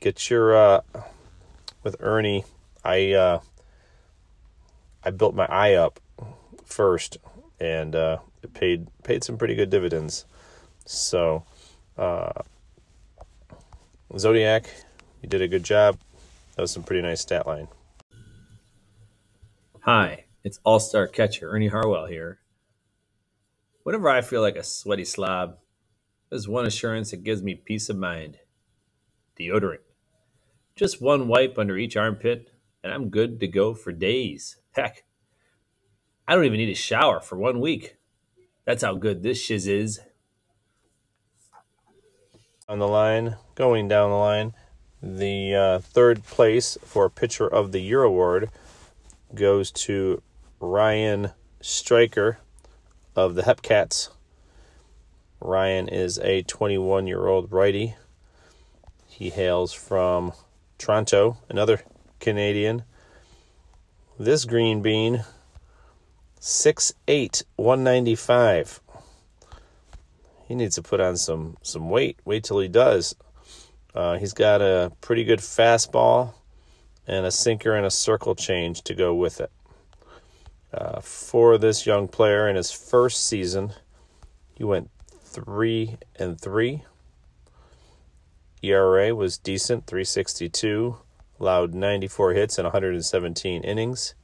get 0.00 0.28
your 0.28 0.56
uh, 0.56 0.80
with 1.84 1.94
Ernie. 2.00 2.44
I 2.84 3.12
uh, 3.12 3.40
I 5.04 5.10
built 5.10 5.36
my 5.36 5.46
eye 5.46 5.74
up 5.74 6.00
first, 6.64 7.18
and 7.60 7.94
uh, 7.94 8.18
it 8.42 8.52
paid 8.52 8.88
paid 9.04 9.22
some 9.22 9.38
pretty 9.38 9.54
good 9.54 9.70
dividends. 9.70 10.24
So, 10.84 11.44
uh, 11.96 12.32
Zodiac, 14.18 14.68
you 15.22 15.28
did 15.28 15.42
a 15.42 15.48
good 15.48 15.62
job. 15.62 15.96
That 16.56 16.62
was 16.62 16.72
some 16.72 16.82
pretty 16.82 17.02
nice 17.02 17.20
stat 17.20 17.46
line. 17.46 17.68
Hi, 19.82 20.24
it's 20.42 20.58
All 20.64 20.80
Star 20.80 21.06
catcher 21.06 21.50
Ernie 21.50 21.68
Harwell 21.68 22.06
here. 22.06 22.40
Whenever 23.84 24.08
I 24.08 24.22
feel 24.22 24.40
like 24.40 24.56
a 24.56 24.62
sweaty 24.62 25.04
slob, 25.04 25.58
there's 26.30 26.48
one 26.48 26.64
assurance 26.64 27.10
that 27.10 27.22
gives 27.22 27.42
me 27.42 27.54
peace 27.54 27.90
of 27.90 27.98
mind 27.98 28.38
deodorant. 29.38 29.80
Just 30.74 31.02
one 31.02 31.28
wipe 31.28 31.58
under 31.58 31.76
each 31.76 31.94
armpit, 31.94 32.50
and 32.82 32.94
I'm 32.94 33.10
good 33.10 33.40
to 33.40 33.46
go 33.46 33.74
for 33.74 33.92
days. 33.92 34.56
Heck, 34.72 35.04
I 36.26 36.34
don't 36.34 36.46
even 36.46 36.56
need 36.56 36.70
a 36.70 36.74
shower 36.74 37.20
for 37.20 37.36
one 37.36 37.60
week. 37.60 37.96
That's 38.64 38.82
how 38.82 38.94
good 38.94 39.22
this 39.22 39.38
shiz 39.38 39.68
is. 39.68 40.00
On 42.66 42.78
the 42.78 42.88
line, 42.88 43.36
going 43.54 43.86
down 43.86 44.08
the 44.08 44.16
line, 44.16 44.54
the 45.02 45.54
uh, 45.54 45.78
third 45.80 46.24
place 46.24 46.78
for 46.82 47.10
Pitcher 47.10 47.46
of 47.46 47.72
the 47.72 47.80
Year 47.80 48.02
award 48.02 48.48
goes 49.34 49.70
to 49.72 50.22
Ryan 50.58 51.32
Striker 51.60 52.38
of 53.16 53.34
the 53.34 53.42
Hepcats. 53.42 54.08
Ryan 55.40 55.88
is 55.88 56.18
a 56.18 56.42
21 56.42 57.06
year 57.06 57.26
old 57.26 57.52
righty. 57.52 57.94
He 59.06 59.30
hails 59.30 59.72
from 59.72 60.32
Toronto, 60.78 61.38
another 61.48 61.82
Canadian. 62.18 62.84
This 64.18 64.44
green 64.44 64.80
bean, 64.80 65.24
6'8, 66.40 67.42
195. 67.56 68.80
He 70.46 70.54
needs 70.54 70.74
to 70.74 70.82
put 70.82 71.00
on 71.00 71.16
some, 71.16 71.56
some 71.62 71.90
weight. 71.90 72.18
Wait 72.24 72.44
till 72.44 72.60
he 72.60 72.68
does. 72.68 73.16
Uh, 73.94 74.18
he's 74.18 74.32
got 74.32 74.60
a 74.60 74.92
pretty 75.00 75.24
good 75.24 75.38
fastball 75.38 76.34
and 77.06 77.24
a 77.26 77.30
sinker 77.30 77.74
and 77.74 77.86
a 77.86 77.90
circle 77.90 78.34
change 78.34 78.82
to 78.82 78.94
go 78.94 79.14
with 79.14 79.40
it. 79.40 79.50
Uh, 80.74 81.00
for 81.00 81.56
this 81.56 81.86
young 81.86 82.08
player 82.08 82.48
in 82.48 82.56
his 82.56 82.72
first 82.72 83.24
season, 83.24 83.72
he 84.54 84.64
went 84.64 84.90
three 85.22 85.98
and 86.16 86.40
three. 86.40 86.82
ERA 88.60 89.14
was 89.14 89.38
decent, 89.38 89.86
362, 89.86 90.96
allowed 91.38 91.74
94 91.74 92.32
hits 92.32 92.58
and 92.58 92.64
117 92.64 93.62
innings. 93.62 94.14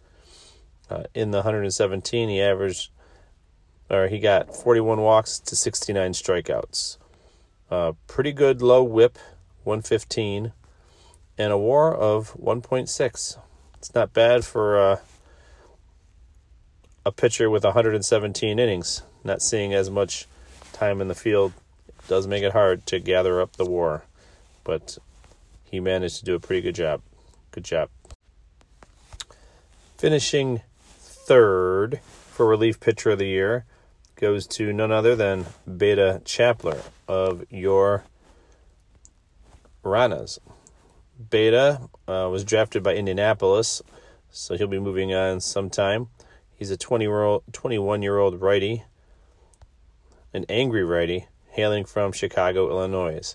Uh, 0.88 1.04
in 1.14 1.30
the 1.30 1.38
117, 1.38 2.28
he 2.28 2.42
averaged, 2.42 2.90
or 3.88 4.08
he 4.08 4.18
got 4.18 4.52
41 4.52 5.00
walks 5.00 5.38
to 5.38 5.54
69 5.54 6.12
strikeouts. 6.14 6.96
Uh, 7.70 7.92
pretty 8.08 8.32
good 8.32 8.60
low 8.60 8.82
whip, 8.82 9.18
115 9.62 10.52
and 11.38 11.52
a 11.52 11.58
WAR 11.58 11.94
of 11.94 12.34
1.6. 12.34 13.38
It's 13.78 13.94
not 13.94 14.12
bad 14.12 14.44
for 14.44 14.78
uh, 14.78 14.96
a 17.04 17.12
pitcher 17.12 17.48
with 17.48 17.64
117 17.64 18.58
innings. 18.58 19.02
Not 19.24 19.42
seeing 19.42 19.74
as 19.74 19.90
much 19.90 20.26
time 20.72 21.00
in 21.00 21.08
the 21.08 21.14
field 21.14 21.52
does 22.08 22.26
make 22.26 22.42
it 22.42 22.52
hard 22.52 22.86
to 22.86 22.98
gather 22.98 23.40
up 23.40 23.56
the 23.56 23.64
WAR, 23.64 24.04
but 24.64 24.98
he 25.64 25.80
managed 25.80 26.18
to 26.18 26.24
do 26.24 26.34
a 26.34 26.40
pretty 26.40 26.62
good 26.62 26.74
job. 26.74 27.02
Good 27.50 27.64
job. 27.64 27.90
Finishing 29.96 30.62
third 30.98 32.00
for 32.30 32.46
relief 32.46 32.80
pitcher 32.80 33.10
of 33.10 33.18
the 33.18 33.26
year 33.26 33.64
goes 34.16 34.46
to 34.46 34.72
none 34.72 34.90
other 34.90 35.14
than 35.14 35.46
Beta 35.76 36.20
Chapler 36.24 36.82
of 37.06 37.44
your 37.50 38.04
Ranas. 39.84 40.38
Beta 41.30 41.80
uh, 42.08 42.28
was 42.30 42.44
drafted 42.44 42.82
by 42.82 42.94
Indianapolis, 42.94 43.82
so 44.30 44.56
he'll 44.56 44.66
be 44.66 44.78
moving 44.78 45.14
on 45.14 45.40
sometime. 45.40 46.08
He's 46.60 46.70
a 46.70 46.76
20 46.76 47.06
year 47.06 47.22
old, 47.22 47.42
21 47.52 48.02
year 48.02 48.18
old 48.18 48.38
righty, 48.42 48.84
an 50.34 50.44
angry 50.50 50.84
righty, 50.84 51.26
hailing 51.48 51.86
from 51.86 52.12
Chicago, 52.12 52.68
Illinois. 52.68 53.34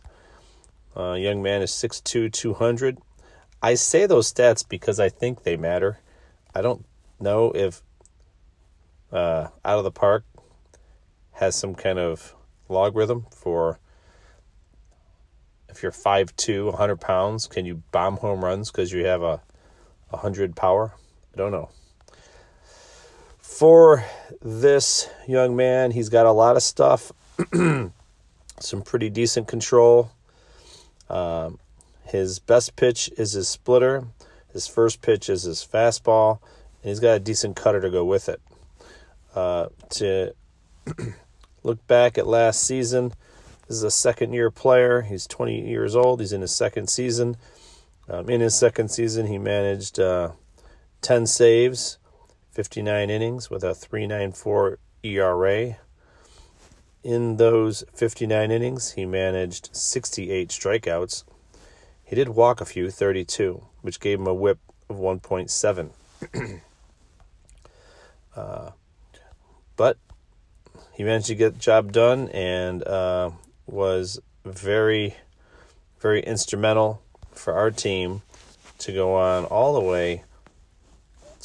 Uh, 0.96 1.14
young 1.14 1.42
man 1.42 1.64
is 1.64 1.72
6'2, 1.72 2.32
200. 2.32 3.00
I 3.64 3.74
say 3.74 4.06
those 4.06 4.32
stats 4.32 4.64
because 4.70 5.00
I 5.00 5.10
think 5.10 5.42
they 5.42 5.58
matter. 5.58 5.98
I 6.54 6.62
don't 6.62 6.86
know 7.20 7.52
if 7.56 7.82
uh, 9.12 9.48
Out 9.66 9.80
of 9.80 9.84
the 9.84 9.92
Park 9.92 10.24
has 11.32 11.56
some 11.56 11.74
kind 11.74 11.98
of 11.98 12.36
logarithm 12.70 13.26
for 13.32 13.80
if 15.68 15.82
you're 15.82 15.92
5'2, 15.92 16.66
100 16.66 17.02
pounds, 17.02 17.48
can 17.48 17.66
you 17.66 17.82
bomb 17.92 18.18
home 18.18 18.46
runs 18.46 18.70
because 18.70 18.92
you 18.92 19.04
have 19.08 19.24
a 19.24 19.42
100 20.12 20.56
power? 20.56 20.94
I 21.34 21.38
don't 21.38 21.52
know. 21.52 21.72
For 23.48 24.04
this 24.42 25.10
young 25.28 25.56
man, 25.56 25.92
he's 25.92 26.10
got 26.10 26.26
a 26.26 26.32
lot 26.32 26.58
of 26.58 26.64
stuff, 26.64 27.14
some 28.60 28.82
pretty 28.84 29.10
decent 29.10 29.48
control. 29.48 30.12
Um, 31.10 31.60
his 32.04 32.40
best 32.40 32.76
pitch 32.76 33.10
is 33.18 33.32
his 33.32 33.48
splitter. 33.48 34.08
His 34.52 34.68
first 34.68 35.02
pitch 35.02 35.30
is 35.30 35.44
his 35.44 35.66
fastball, 35.66 36.40
and 36.82 36.90
he's 36.90 37.00
got 37.00 37.14
a 37.14 37.20
decent 37.20 37.56
cutter 37.56 37.80
to 37.80 37.90
go 37.90 38.04
with 38.04 38.28
it. 38.28 38.42
Uh, 39.34 39.68
to 39.92 40.34
look 41.64 41.86
back 41.88 42.18
at 42.18 42.28
last 42.28 42.62
season, 42.62 43.14
this 43.68 43.78
is 43.78 43.84
a 43.84 43.92
second 43.92 44.34
year 44.34 44.52
player. 44.52 45.04
He's 45.04 45.28
20 45.28 45.66
years 45.66 45.96
old. 45.96 46.20
He's 46.20 46.34
in 46.34 46.42
his 46.42 46.54
second 46.54 46.90
season. 46.90 47.38
Um, 48.10 48.30
in 48.30 48.42
his 48.42 48.56
second 48.56 48.90
season, 48.90 49.28
he 49.28 49.38
managed 49.38 49.98
uh, 49.98 50.32
10 51.02 51.26
saves, 51.28 52.00
59 52.56 53.10
innings 53.10 53.50
with 53.50 53.66
a 53.66 53.72
3.94 53.72 54.78
ERA. 55.04 55.76
In 57.04 57.36
those 57.36 57.84
59 57.94 58.50
innings, 58.50 58.94
he 58.94 59.06
managed 59.06 59.76
68 59.76 60.48
strikeouts. 60.48 61.26
He 62.06 62.16
did 62.16 62.30
walk 62.30 62.62
a 62.62 62.66
few, 62.66 62.90
32, 62.90 63.62
which 63.82 64.00
gave 64.00 64.22
him 64.22 64.28
a 64.28 64.34
whip 64.34 64.60
of 64.90 64.96
1.7. 64.96 65.90
uh, 68.38 68.70
but 69.76 69.98
he 70.94 71.04
managed 71.04 71.28
to 71.28 71.36
get 71.36 71.56
the 71.56 71.60
job 71.60 71.92
done 71.92 72.30
and 72.30 72.88
uh, 72.88 73.32
was 73.68 74.18
very, 74.46 75.18
very 76.00 76.22
instrumental 76.22 77.02
for 77.34 77.54
our 77.54 77.70
team 77.70 78.22
to 78.78 78.94
go 78.94 79.14
on 79.16 79.44
all 79.44 79.74
the 79.74 79.82
way 79.82 80.24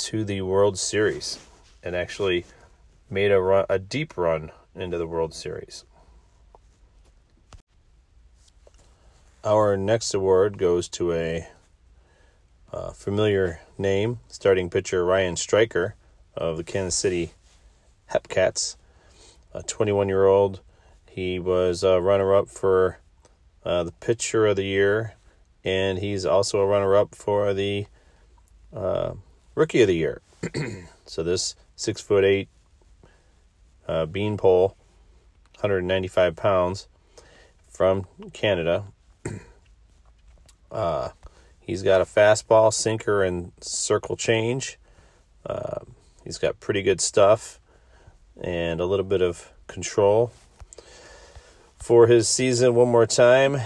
to 0.01 0.25
the 0.25 0.43
World 0.43 0.79
Series 0.79 1.39
and 1.83 1.95
actually 1.95 2.45
made 3.09 3.31
a 3.31 3.41
run, 3.41 3.67
a 3.69 3.79
deep 3.79 4.17
run 4.17 4.51
into 4.75 4.99
the 4.99 5.07
World 5.07 5.35
Series. 5.35 5.85
Our 9.45 9.77
next 9.77 10.13
award 10.13 10.59
goes 10.59 10.89
to 10.91 11.13
a 11.13 11.49
uh, 12.73 12.91
familiar 12.91 13.61
name, 13.79 14.21
starting 14.29 14.71
pitcher 14.71 15.05
Ryan 15.05 15.37
Stryker 15.37 15.95
of 16.37 16.57
the 16.57 16.65
Kansas 16.65 16.95
City 16.95 17.33
Hepcats, 18.11 18.77
a 19.53 19.63
21 19.63 20.09
year 20.09 20.27
old 20.27 20.61
he 21.11 21.41
was 21.41 21.83
a 21.83 22.01
runner 22.01 22.35
up 22.35 22.49
for 22.49 22.99
uh, 23.65 23.83
the 23.83 23.93
pitcher 23.93 24.47
of 24.47 24.57
the 24.57 24.65
year, 24.65 25.17
and 25.65 25.99
he's 25.99 26.25
also 26.25 26.61
a 26.61 26.67
runner 26.67 26.95
up 26.95 27.17
for 27.17 27.53
the 27.53 27.87
uh, 28.73 29.15
rookie 29.55 29.83
of 29.83 29.89
the 29.89 29.97
year. 29.97 30.23
so 31.07 31.23
this 31.23 31.55
six 31.77 32.01
foot 32.01 32.25
eight 32.25 32.49
uh, 33.89 34.07
beanpole, 34.07 34.77
195 35.57 36.37
pounds 36.37 36.89
from 37.69 38.07
Canada. 38.33 38.85
Uh, 40.73 41.09
he's 41.59 41.83
got 41.83 42.01
a 42.01 42.05
fastball, 42.05 42.73
sinker, 42.73 43.25
and 43.25 43.51
circle 43.61 44.17
change. 44.17 44.79
Uh, 45.45 45.81
he's 46.23 46.39
got 46.39 46.61
pretty 46.61 46.81
good 46.81 47.01
stuff 47.01 47.59
and 48.41 48.81
a 48.81 48.87
little 48.87 49.05
bit 49.05 49.21
of 49.21 49.53
control 49.67 50.31
for 51.77 52.07
his 52.07 52.29
season 52.29 52.75
one 52.75 52.89
more 52.89 53.07
time. 53.07 53.57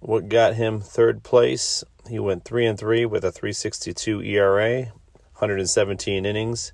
What 0.00 0.28
got 0.28 0.54
him 0.54 0.80
third 0.80 1.22
place? 1.22 1.84
He 2.08 2.18
went 2.18 2.44
three 2.44 2.66
and 2.66 2.78
three 2.78 3.04
with 3.04 3.24
a 3.24 3.30
3.62 3.30 4.26
ERA, 4.26 4.92
117 5.40 6.26
innings. 6.26 6.72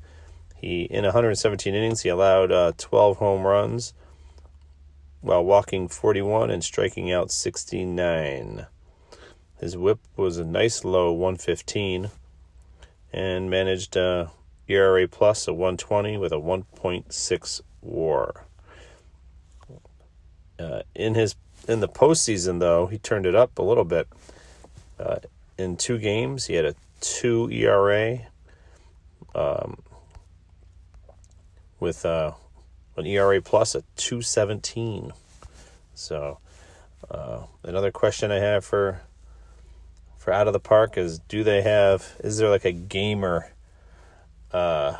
He 0.57 0.83
in 0.83 1.05
117 1.05 1.74
innings 1.74 2.02
he 2.02 2.09
allowed 2.09 2.50
uh, 2.50 2.72
12 2.76 3.18
home 3.18 3.46
runs, 3.46 3.94
while 5.20 5.44
walking 5.44 5.87
41 5.88 6.50
and 6.50 6.64
striking 6.64 7.12
out 7.12 7.31
69. 7.31 8.66
His 9.61 9.76
whip 9.76 10.00
was 10.16 10.38
a 10.38 10.44
nice 10.44 10.85
low 10.85 11.12
115 11.12 12.11
and 13.12 13.48
managed 13.48 13.96
a 13.96 14.33
ERA 14.68 15.07
plus 15.07 15.46
a 15.46 15.52
120 15.52 16.18
with 16.18 16.33
a 16.33 16.37
1.6 16.37 17.61
WAR. 17.83 18.46
Uh, 20.59 20.83
in 20.94 21.14
his 21.14 21.37
in 21.68 21.81
the 21.81 21.88
postseason, 21.88 22.61
though, 22.61 22.87
he 22.87 22.98
turned 22.98 23.26
it 23.26 23.35
up 23.35 23.59
a 23.59 23.62
little 23.62 23.85
bit. 23.85 24.09
Uh, 24.98 25.16
in 25.59 25.76
two 25.76 25.98
games, 25.98 26.46
he 26.46 26.55
had 26.55 26.64
a 26.64 26.74
two 27.00 27.48
ERA 27.50 28.20
um, 29.37 29.83
with 31.79 32.05
uh, 32.05 32.33
an 32.96 33.07
ERA 33.07 33.40
plus 33.42 33.75
a 33.75 33.83
217. 33.96 35.12
So, 35.94 36.38
uh, 37.11 37.42
another 37.62 37.92
question 37.92 38.33
I 38.33 38.38
have 38.38 38.64
for 38.64 39.03
for 40.18 40.33
out 40.33 40.46
of 40.46 40.53
the 40.53 40.61
park 40.61 40.99
is: 40.99 41.20
Do 41.20 41.44
they 41.44 41.62
have? 41.62 42.16
Is 42.25 42.38
there 42.38 42.51
like 42.51 42.64
a 42.64 42.72
gamer 42.72 43.53
uh, 44.53 44.96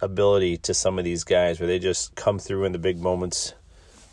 ability 0.00 0.56
to 0.58 0.72
some 0.72 0.98
of 0.98 1.04
these 1.04 1.24
guys 1.24 1.60
where 1.60 1.66
they 1.66 1.78
just 1.78 2.14
come 2.14 2.38
through 2.38 2.64
in 2.64 2.72
the 2.72 2.78
big 2.78 2.98
moments? 2.98 3.54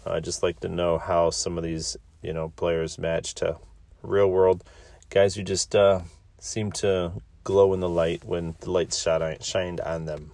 I 0.06 0.20
just 0.20 0.42
like 0.42 0.60
to 0.62 0.70
know 0.70 0.98
how 0.98 1.30
some 1.30 1.58
of 1.58 1.64
these 1.64 1.96
you 2.22 2.34
know 2.34 2.50
players 2.50 2.98
match 2.98 3.36
to 3.36 3.58
real 4.02 4.30
world 4.30 4.64
guys 5.10 5.36
who 5.36 5.44
just 5.44 5.76
uh, 5.76 6.02
seem 6.40 6.72
to 6.72 7.12
glow 7.50 7.74
in 7.74 7.80
the 7.80 7.90
light 7.90 8.24
when 8.24 8.54
the 8.60 8.70
light 8.70 8.94
shined 8.94 9.82
on 9.82 10.06
them. 10.06 10.32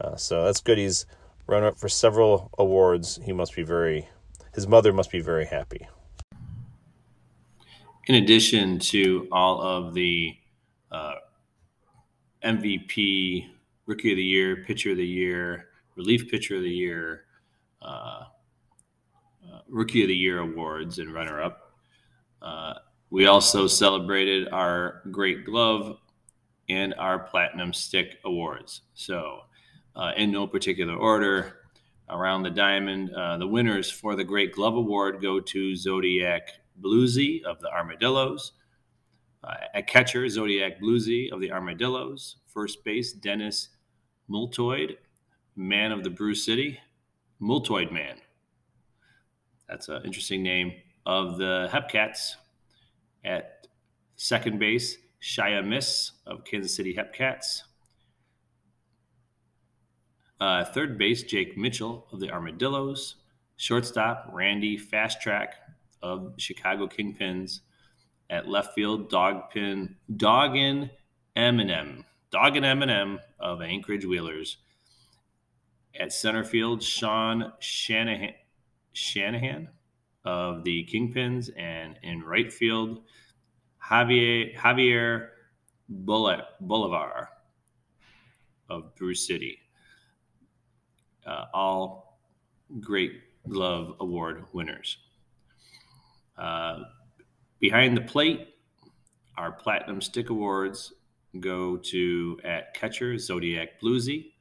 Uh, 0.00 0.16
so 0.16 0.42
that's 0.42 0.60
good. 0.60 0.76
He's 0.76 1.06
run 1.46 1.62
up 1.62 1.78
for 1.78 1.88
several 1.88 2.50
awards. 2.58 3.20
He 3.24 3.32
must 3.32 3.54
be 3.54 3.62
very, 3.62 4.08
his 4.52 4.66
mother 4.66 4.92
must 4.92 5.12
be 5.12 5.20
very 5.20 5.46
happy. 5.46 5.86
In 8.08 8.16
addition 8.16 8.80
to 8.90 9.28
all 9.30 9.62
of 9.62 9.94
the 9.94 10.34
uh, 10.90 11.14
MVP, 12.44 13.46
Rookie 13.86 14.10
of 14.10 14.16
the 14.16 14.24
Year, 14.24 14.64
Pitcher 14.66 14.90
of 14.90 14.96
the 14.96 15.06
Year, 15.06 15.68
Relief 15.94 16.28
Pitcher 16.28 16.56
of 16.56 16.62
the 16.62 16.68
Year, 16.68 17.22
uh, 17.82 18.24
uh 19.44 19.60
Rookie 19.68 20.02
of 20.02 20.08
the 20.08 20.16
Year 20.16 20.40
awards 20.40 20.98
and 20.98 21.14
runner 21.14 21.40
up, 21.40 21.72
uh, 22.42 22.74
we 23.10 23.26
also 23.26 23.68
celebrated 23.68 24.48
our 24.48 25.02
Great 25.12 25.44
Glove 25.44 25.98
and 26.68 26.94
our 26.98 27.18
Platinum 27.18 27.72
Stick 27.72 28.18
awards. 28.24 28.82
So, 28.94 29.40
uh, 29.94 30.12
in 30.16 30.30
no 30.30 30.46
particular 30.46 30.94
order, 30.94 31.60
around 32.08 32.42
the 32.42 32.50
diamond, 32.50 33.12
uh, 33.14 33.36
the 33.38 33.46
winners 33.46 33.90
for 33.90 34.14
the 34.14 34.24
Great 34.24 34.52
Glove 34.52 34.76
Award 34.76 35.20
go 35.20 35.40
to 35.40 35.76
Zodiac 35.76 36.50
Bluesy 36.80 37.42
of 37.44 37.60
the 37.60 37.70
Armadillos. 37.72 38.52
Uh, 39.42 39.54
at 39.74 39.86
catcher, 39.86 40.28
Zodiac 40.28 40.80
Bluesy 40.80 41.32
of 41.32 41.40
the 41.40 41.52
Armadillos. 41.52 42.36
First 42.46 42.84
base, 42.84 43.12
Dennis 43.12 43.68
Multoid, 44.30 44.96
man 45.54 45.92
of 45.92 46.02
the 46.02 46.10
Brew 46.10 46.34
City. 46.34 46.80
Multoid 47.40 47.92
Man. 47.92 48.16
That's 49.68 49.88
an 49.88 50.02
interesting 50.04 50.42
name. 50.42 50.72
Of 51.04 51.38
the 51.38 51.68
Hepcats, 51.70 52.34
at 53.24 53.66
second 54.16 54.58
base, 54.58 54.96
Shia 55.22 55.66
Miss 55.66 56.12
of 56.26 56.44
Kansas 56.44 56.74
City 56.74 56.94
Hepcats. 56.94 57.62
Uh, 60.38 60.64
third 60.64 60.98
base, 60.98 61.22
Jake 61.22 61.56
Mitchell 61.56 62.06
of 62.12 62.20
the 62.20 62.30
Armadillos. 62.30 63.16
Shortstop, 63.56 64.28
Randy 64.32 64.76
Fast 64.76 65.20
Track 65.22 65.54
of 66.02 66.34
Chicago 66.36 66.86
Kingpins. 66.86 67.60
At 68.28 68.48
left 68.48 68.74
field, 68.74 69.10
Dogpin, 69.10 69.94
Doggin 70.14 70.90
Eminem, 71.36 72.04
Doggin 72.30 72.64
Eminem 72.64 73.18
of 73.38 73.62
Anchorage 73.62 74.04
Wheelers. 74.04 74.58
At 75.98 76.12
center 76.12 76.44
field, 76.44 76.82
Sean 76.82 77.52
Shanahan, 77.60 78.34
Shanahan 78.92 79.68
of 80.24 80.64
the 80.64 80.86
Kingpins. 80.92 81.50
And 81.56 81.98
in 82.02 82.22
right 82.22 82.52
field, 82.52 83.04
Javier 83.88 84.56
Javier 84.56 85.28
Bolivar 85.88 87.28
of 88.68 88.94
Brew 88.96 89.14
City. 89.14 89.58
Uh, 91.26 91.44
all 91.54 92.18
great 92.80 93.12
glove 93.48 93.94
award 94.00 94.44
winners. 94.52 94.98
Uh, 96.36 96.80
behind 97.60 97.96
the 97.96 98.00
plate, 98.00 98.54
our 99.36 99.52
platinum 99.52 100.00
stick 100.00 100.30
awards 100.30 100.92
go 101.40 101.76
to 101.76 102.38
at 102.44 102.74
catcher 102.74 103.18
Zodiac 103.18 103.80
Bluesy 103.80 104.32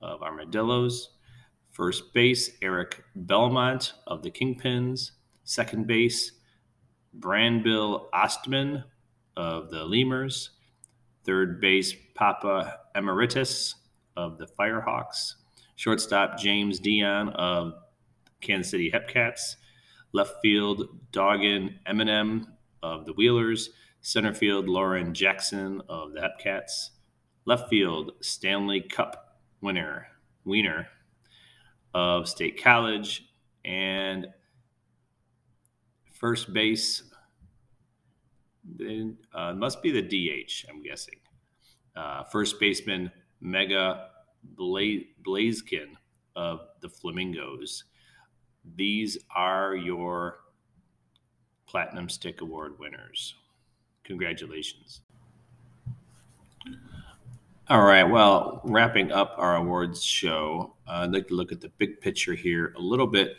of 0.00 0.22
Armadillos. 0.22 1.10
First 1.70 2.14
base, 2.14 2.50
Eric 2.62 3.02
Belmont 3.16 3.94
of 4.06 4.22
the 4.22 4.30
Kingpins. 4.30 5.12
Second 5.42 5.86
base, 5.86 6.32
Brandbill 7.18 8.08
Ostman 8.12 8.84
of 9.36 9.70
the 9.70 9.84
Lemurs, 9.84 10.50
third 11.24 11.60
base 11.60 11.94
Papa 12.14 12.78
Emeritus 12.94 13.76
of 14.16 14.38
the 14.38 14.46
Firehawks, 14.46 15.34
shortstop 15.76 16.38
James 16.38 16.78
Dion 16.78 17.30
of 17.30 17.74
Kansas 18.40 18.70
City 18.70 18.90
Hepcats, 18.90 19.56
left 20.12 20.34
field 20.42 20.88
Doggin 21.12 21.78
Eminem 21.86 22.46
of 22.82 23.06
the 23.06 23.12
Wheelers, 23.12 23.70
center 24.00 24.34
field 24.34 24.68
Lauren 24.68 25.14
Jackson 25.14 25.82
of 25.88 26.12
the 26.12 26.20
Hepcats, 26.20 26.90
left 27.46 27.68
field 27.68 28.12
Stanley 28.20 28.80
Cup 28.80 29.38
winner 29.60 30.08
Wiener 30.44 30.88
of 31.94 32.28
State 32.28 32.62
College, 32.62 33.24
and 33.64 34.26
first 36.14 36.52
base. 36.52 37.02
Then 38.64 39.18
uh, 39.34 39.52
must 39.52 39.82
be 39.82 39.90
the 39.90 40.02
DH. 40.02 40.64
I'm 40.70 40.82
guessing. 40.82 41.20
Uh, 41.94 42.24
first 42.24 42.58
baseman 42.58 43.10
Mega 43.40 44.08
Bla- 44.56 45.04
Blaziken 45.22 45.92
of 46.34 46.60
the 46.80 46.88
Flamingos. 46.88 47.84
These 48.76 49.18
are 49.34 49.76
your 49.76 50.40
Platinum 51.66 52.08
Stick 52.08 52.40
Award 52.40 52.78
winners. 52.78 53.34
Congratulations. 54.04 55.02
All 57.68 57.82
right. 57.82 58.04
Well, 58.04 58.60
wrapping 58.64 59.10
up 59.10 59.34
our 59.38 59.56
awards 59.56 60.02
show, 60.02 60.76
uh, 60.86 61.00
I'd 61.02 61.12
like 61.12 61.28
to 61.28 61.34
look 61.34 61.50
at 61.50 61.60
the 61.60 61.70
big 61.78 62.00
picture 62.00 62.34
here 62.34 62.74
a 62.76 62.80
little 62.80 63.06
bit. 63.06 63.38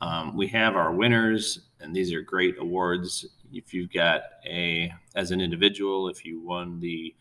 Um, 0.00 0.36
we 0.36 0.48
have 0.48 0.74
our 0.74 0.92
winners, 0.92 1.69
and 1.80 1.94
these 1.94 2.12
are 2.12 2.22
great 2.22 2.56
awards. 2.58 3.26
If 3.52 3.74
you've 3.74 3.92
got 3.92 4.22
a, 4.46 4.92
as 5.14 5.30
an 5.30 5.40
individual, 5.40 6.08
if 6.08 6.24
you 6.24 6.40
won 6.40 6.80
the 6.80 7.14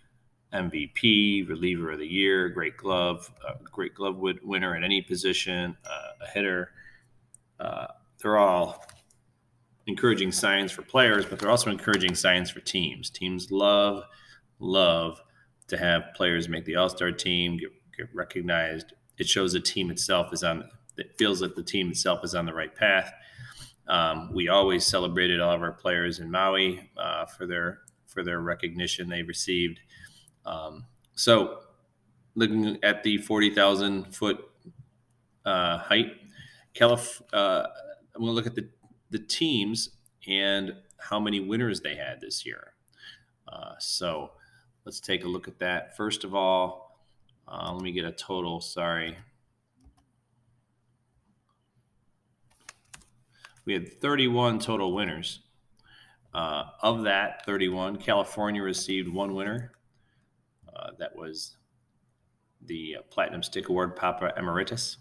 MVP, 0.54 1.48
reliever 1.48 1.92
of 1.92 2.00
the 2.00 2.08
year, 2.08 2.50
great 2.50 2.78
glove, 2.78 3.32
uh, 3.48 3.54
great 3.72 3.94
glove 3.96 4.18
winner 4.18 4.76
at 4.76 4.84
any 4.84 5.02
position, 5.02 5.76
uh, 5.86 6.26
a 6.26 6.28
hitter, 6.32 6.72
uh, 7.60 7.88
they're 8.22 8.38
all 8.38 8.86
encouraging 9.88 10.32
signs 10.32 10.72
for 10.72 10.82
players, 10.82 11.26
but 11.26 11.40
they're 11.40 11.50
also 11.50 11.70
encouraging 11.70 12.16
signs 12.16 12.50
for 12.50 12.60
teams. 12.60 13.10
Teams 13.10 13.52
love, 13.52 14.04
love 14.60 15.22
to 15.68 15.78
have 15.78 16.14
players 16.16 16.50
make 16.50 16.66
the 16.66 16.76
All 16.76 16.90
Star 16.90 17.12
team, 17.12 17.58
get, 17.58 17.72
get 17.98 18.08
recognized. 18.14 18.94
It 19.18 19.28
shows 19.28 19.54
the 19.54 19.60
team 19.60 19.92
itself 19.92 20.34
is 20.34 20.44
on 20.44 20.64
it 20.98 21.18
feels 21.18 21.40
that 21.40 21.56
the 21.56 21.64
team 21.64 21.90
itself 21.90 22.24
is 22.24 22.36
on 22.36 22.46
the 22.46 22.54
right 22.54 22.76
path. 22.76 23.14
Um, 23.90 24.32
we 24.34 24.50
always 24.50 24.86
celebrated 24.86 25.42
all 25.42 25.54
of 25.54 25.62
our 25.64 25.72
players 25.72 26.20
in 26.20 26.30
Maui 26.30 26.92
uh, 26.96 27.26
for 27.26 27.48
their 27.48 27.80
for 28.06 28.24
their 28.24 28.40
recognition 28.40 29.10
they 29.10 29.24
received. 29.24 29.80
Um, 30.46 30.86
so, 31.16 31.60
looking 32.36 32.78
at 32.84 33.04
the 33.04 33.18
forty 33.18 33.54
thousand 33.54 34.16
foot 34.16 34.48
uh, 35.44 35.80
height, 35.80 36.14
Calif- 36.76 37.22
uh, 37.34 37.64
I'm 38.16 38.22
going 38.22 38.32
to 38.32 38.36
look 38.36 38.48
at 38.48 38.56
the 38.56 38.70
the 39.10 39.20
teams 39.20 39.90
and 40.28 40.74
how 40.98 41.20
many 41.20 41.40
winners 41.40 41.82
they 41.82 41.96
had 41.96 42.22
this 42.22 42.46
year. 42.46 42.74
Uh, 43.48 43.74
so, 43.80 44.32
let's 44.86 45.00
take 45.00 45.24
a 45.24 45.28
look 45.28 45.48
at 45.48 45.58
that. 45.60 45.98
First 45.98 46.24
of 46.24 46.36
all, 46.36 47.00
uh, 47.48 47.74
let 47.74 47.82
me 47.82 47.92
get 47.92 48.06
a 48.06 48.12
total. 48.12 48.62
Sorry. 48.62 49.18
We 53.66 53.74
had 53.74 54.02
31 54.02 54.60
total 54.60 54.94
winners. 54.94 55.40
Uh, 56.34 56.66
of 56.82 57.04
that 57.04 57.46
31, 57.46 57.98
California 57.98 58.62
received 58.62 59.12
one 59.12 59.34
winner. 59.34 59.72
Uh, 60.74 60.92
that 61.00 61.16
was 61.16 61.56
the 62.66 62.98
Platinum 63.10 63.42
Stick 63.42 63.70
Award, 63.70 63.96
Papa 63.96 64.34
Emeritus. 64.38 64.98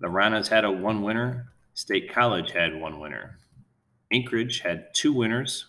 The 0.00 0.08
Ranas 0.08 0.48
had 0.48 0.64
a 0.64 0.70
one 0.70 1.02
winner. 1.02 1.52
State 1.74 2.12
College 2.12 2.52
had 2.52 2.80
one 2.80 2.98
winner. 2.98 3.38
Anchorage 4.10 4.60
had 4.60 4.94
two 4.94 5.12
winners. 5.12 5.66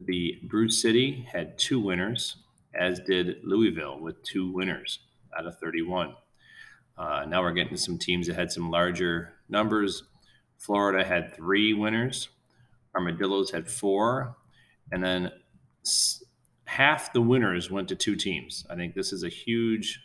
The 0.00 0.38
Brew 0.44 0.68
City 0.68 1.26
had 1.32 1.58
two 1.58 1.80
winners, 1.80 2.36
as 2.74 3.00
did 3.00 3.38
Louisville 3.42 3.98
with 4.00 4.22
two 4.22 4.52
winners 4.52 5.00
out 5.36 5.46
of 5.46 5.58
31. 5.58 6.14
Uh, 6.96 7.24
now 7.28 7.42
we're 7.42 7.52
getting 7.52 7.76
some 7.76 7.98
teams 7.98 8.26
that 8.26 8.36
had 8.36 8.50
some 8.50 8.70
larger 8.70 9.34
numbers. 9.48 10.04
Florida 10.58 11.04
had 11.04 11.34
three 11.34 11.72
winners. 11.72 12.28
Armadillos 12.94 13.50
had 13.50 13.70
four. 13.70 14.36
And 14.90 15.02
then 15.02 15.30
half 16.64 17.12
the 17.12 17.22
winners 17.22 17.70
went 17.70 17.88
to 17.88 17.96
two 17.96 18.16
teams. 18.16 18.66
I 18.68 18.74
think 18.74 18.94
this 18.94 19.12
is 19.12 19.24
a 19.24 19.28
huge 19.28 20.00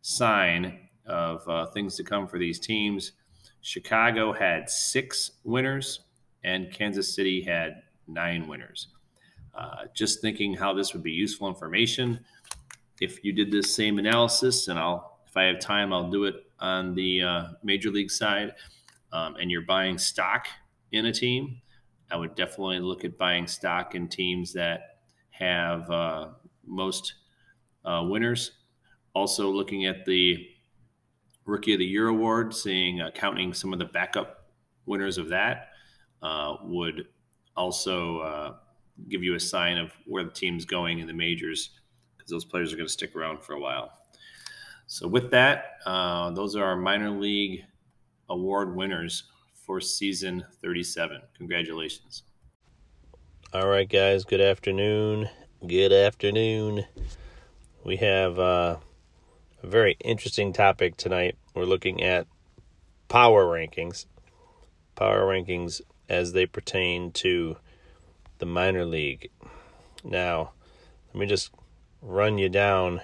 sign 0.00 0.88
of 1.06 1.46
uh, 1.48 1.66
things 1.66 1.96
to 1.96 2.04
come 2.04 2.26
for 2.26 2.38
these 2.38 2.58
teams. 2.58 3.12
Chicago 3.60 4.32
had 4.32 4.70
six 4.70 5.32
winners, 5.44 6.00
and 6.44 6.72
Kansas 6.72 7.14
City 7.14 7.42
had 7.42 7.82
nine 8.06 8.46
winners. 8.46 8.88
Uh, 9.54 9.86
just 9.94 10.20
thinking 10.20 10.54
how 10.54 10.72
this 10.72 10.92
would 10.92 11.02
be 11.02 11.10
useful 11.10 11.48
information. 11.48 12.20
If 13.00 13.24
you 13.24 13.32
did 13.32 13.50
this 13.50 13.74
same 13.74 13.98
analysis, 13.98 14.68
and 14.68 14.78
I'll, 14.78 15.18
if 15.26 15.36
I 15.36 15.44
have 15.44 15.58
time, 15.58 15.92
I'll 15.92 16.10
do 16.10 16.24
it 16.24 16.36
on 16.60 16.94
the 16.94 17.22
uh, 17.22 17.44
major 17.62 17.90
league 17.90 18.10
side, 18.10 18.54
um, 19.12 19.36
and 19.36 19.50
you're 19.50 19.62
buying 19.62 19.98
stock 19.98 20.46
in 20.92 21.06
a 21.06 21.12
team, 21.12 21.60
I 22.10 22.16
would 22.16 22.34
definitely 22.34 22.80
look 22.80 23.04
at 23.04 23.18
buying 23.18 23.46
stock 23.46 23.94
in 23.94 24.08
teams 24.08 24.52
that 24.54 24.98
have 25.30 25.90
uh, 25.90 26.28
most 26.66 27.14
uh, 27.84 28.04
winners. 28.08 28.52
Also, 29.14 29.50
looking 29.50 29.86
at 29.86 30.04
the 30.04 30.48
Rookie 31.44 31.72
of 31.72 31.78
the 31.78 31.84
Year 31.84 32.08
award, 32.08 32.54
seeing 32.54 33.00
uh, 33.00 33.10
counting 33.14 33.52
some 33.52 33.72
of 33.72 33.78
the 33.78 33.84
backup 33.86 34.50
winners 34.86 35.18
of 35.18 35.28
that 35.28 35.68
uh, 36.22 36.56
would 36.62 37.06
also 37.56 38.18
uh, 38.20 38.54
give 39.08 39.22
you 39.22 39.34
a 39.34 39.40
sign 39.40 39.78
of 39.78 39.92
where 40.06 40.24
the 40.24 40.30
team's 40.30 40.64
going 40.64 40.98
in 40.98 41.06
the 41.06 41.12
majors 41.12 41.70
because 42.16 42.30
those 42.30 42.44
players 42.44 42.72
are 42.72 42.76
going 42.76 42.86
to 42.86 42.92
stick 42.92 43.16
around 43.16 43.42
for 43.42 43.54
a 43.54 43.60
while. 43.60 43.90
So, 44.86 45.06
with 45.06 45.30
that, 45.30 45.78
uh, 45.84 46.30
those 46.30 46.56
are 46.56 46.64
our 46.64 46.76
minor 46.76 47.10
league 47.10 47.64
award 48.28 48.74
winners 48.74 49.24
for 49.52 49.80
season 49.80 50.44
37. 50.62 51.20
Congratulations. 51.36 52.22
All 53.52 53.68
right, 53.68 53.88
guys. 53.88 54.24
Good 54.24 54.40
afternoon. 54.40 55.28
Good 55.66 55.92
afternoon. 55.92 56.84
We 57.84 57.96
have 57.96 58.38
uh, 58.38 58.76
a 59.62 59.66
very 59.66 59.96
interesting 60.00 60.52
topic 60.52 60.96
tonight. 60.96 61.36
We're 61.54 61.64
looking 61.64 62.02
at 62.02 62.26
power 63.08 63.44
rankings, 63.44 64.06
power 64.94 65.22
rankings 65.22 65.80
as 66.08 66.32
they 66.32 66.46
pertain 66.46 67.10
to 67.12 67.56
the 68.38 68.46
minor 68.46 68.84
league. 68.84 69.30
Now, 70.04 70.52
let 71.12 71.20
me 71.20 71.26
just 71.26 71.50
run 72.00 72.38
you 72.38 72.48
down 72.48 73.00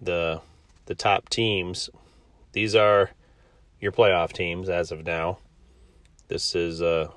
the 0.00 0.40
the 0.86 0.94
top 0.94 1.28
teams. 1.28 1.90
These 2.52 2.74
are 2.74 3.10
your 3.80 3.92
playoff 3.92 4.32
teams 4.32 4.68
as 4.68 4.90
of 4.90 5.04
now. 5.04 5.38
This 6.28 6.54
is 6.54 6.82
uh, 6.82 7.10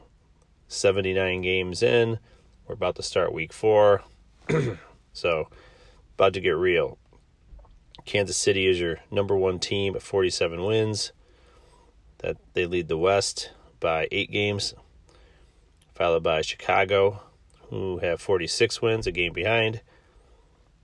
79 0.67 1.41
games 1.41 1.82
in. 1.82 2.19
We're 2.67 2.76
about 2.76 2.95
to 2.98 3.04
start 3.04 3.34
week 3.34 3.54
four. 3.54 4.04
so, 5.13 5.50
about 6.13 6.34
to 6.34 6.41
get 6.41 6.52
real. 6.52 6.98
Kansas 8.06 8.38
City 8.38 8.67
is 8.67 8.80
your 8.80 9.00
number 9.10 9.36
one 9.36 9.60
team 9.60 9.95
at 9.95 10.02
47 10.02 10.63
wins. 10.63 11.12
That 12.19 12.38
they 12.54 12.65
lead 12.65 12.88
the 12.88 12.98
West 12.98 13.52
by 13.80 14.08
eight 14.12 14.30
games, 14.30 14.74
followed 15.95 16.24
by 16.24 16.41
Chicago, 16.41 17.22
who 17.69 18.00
have 18.00 18.22
46 18.22 18.82
wins, 18.82 19.08
a 19.08 19.12
game 19.12 19.32
behind. 19.32 19.82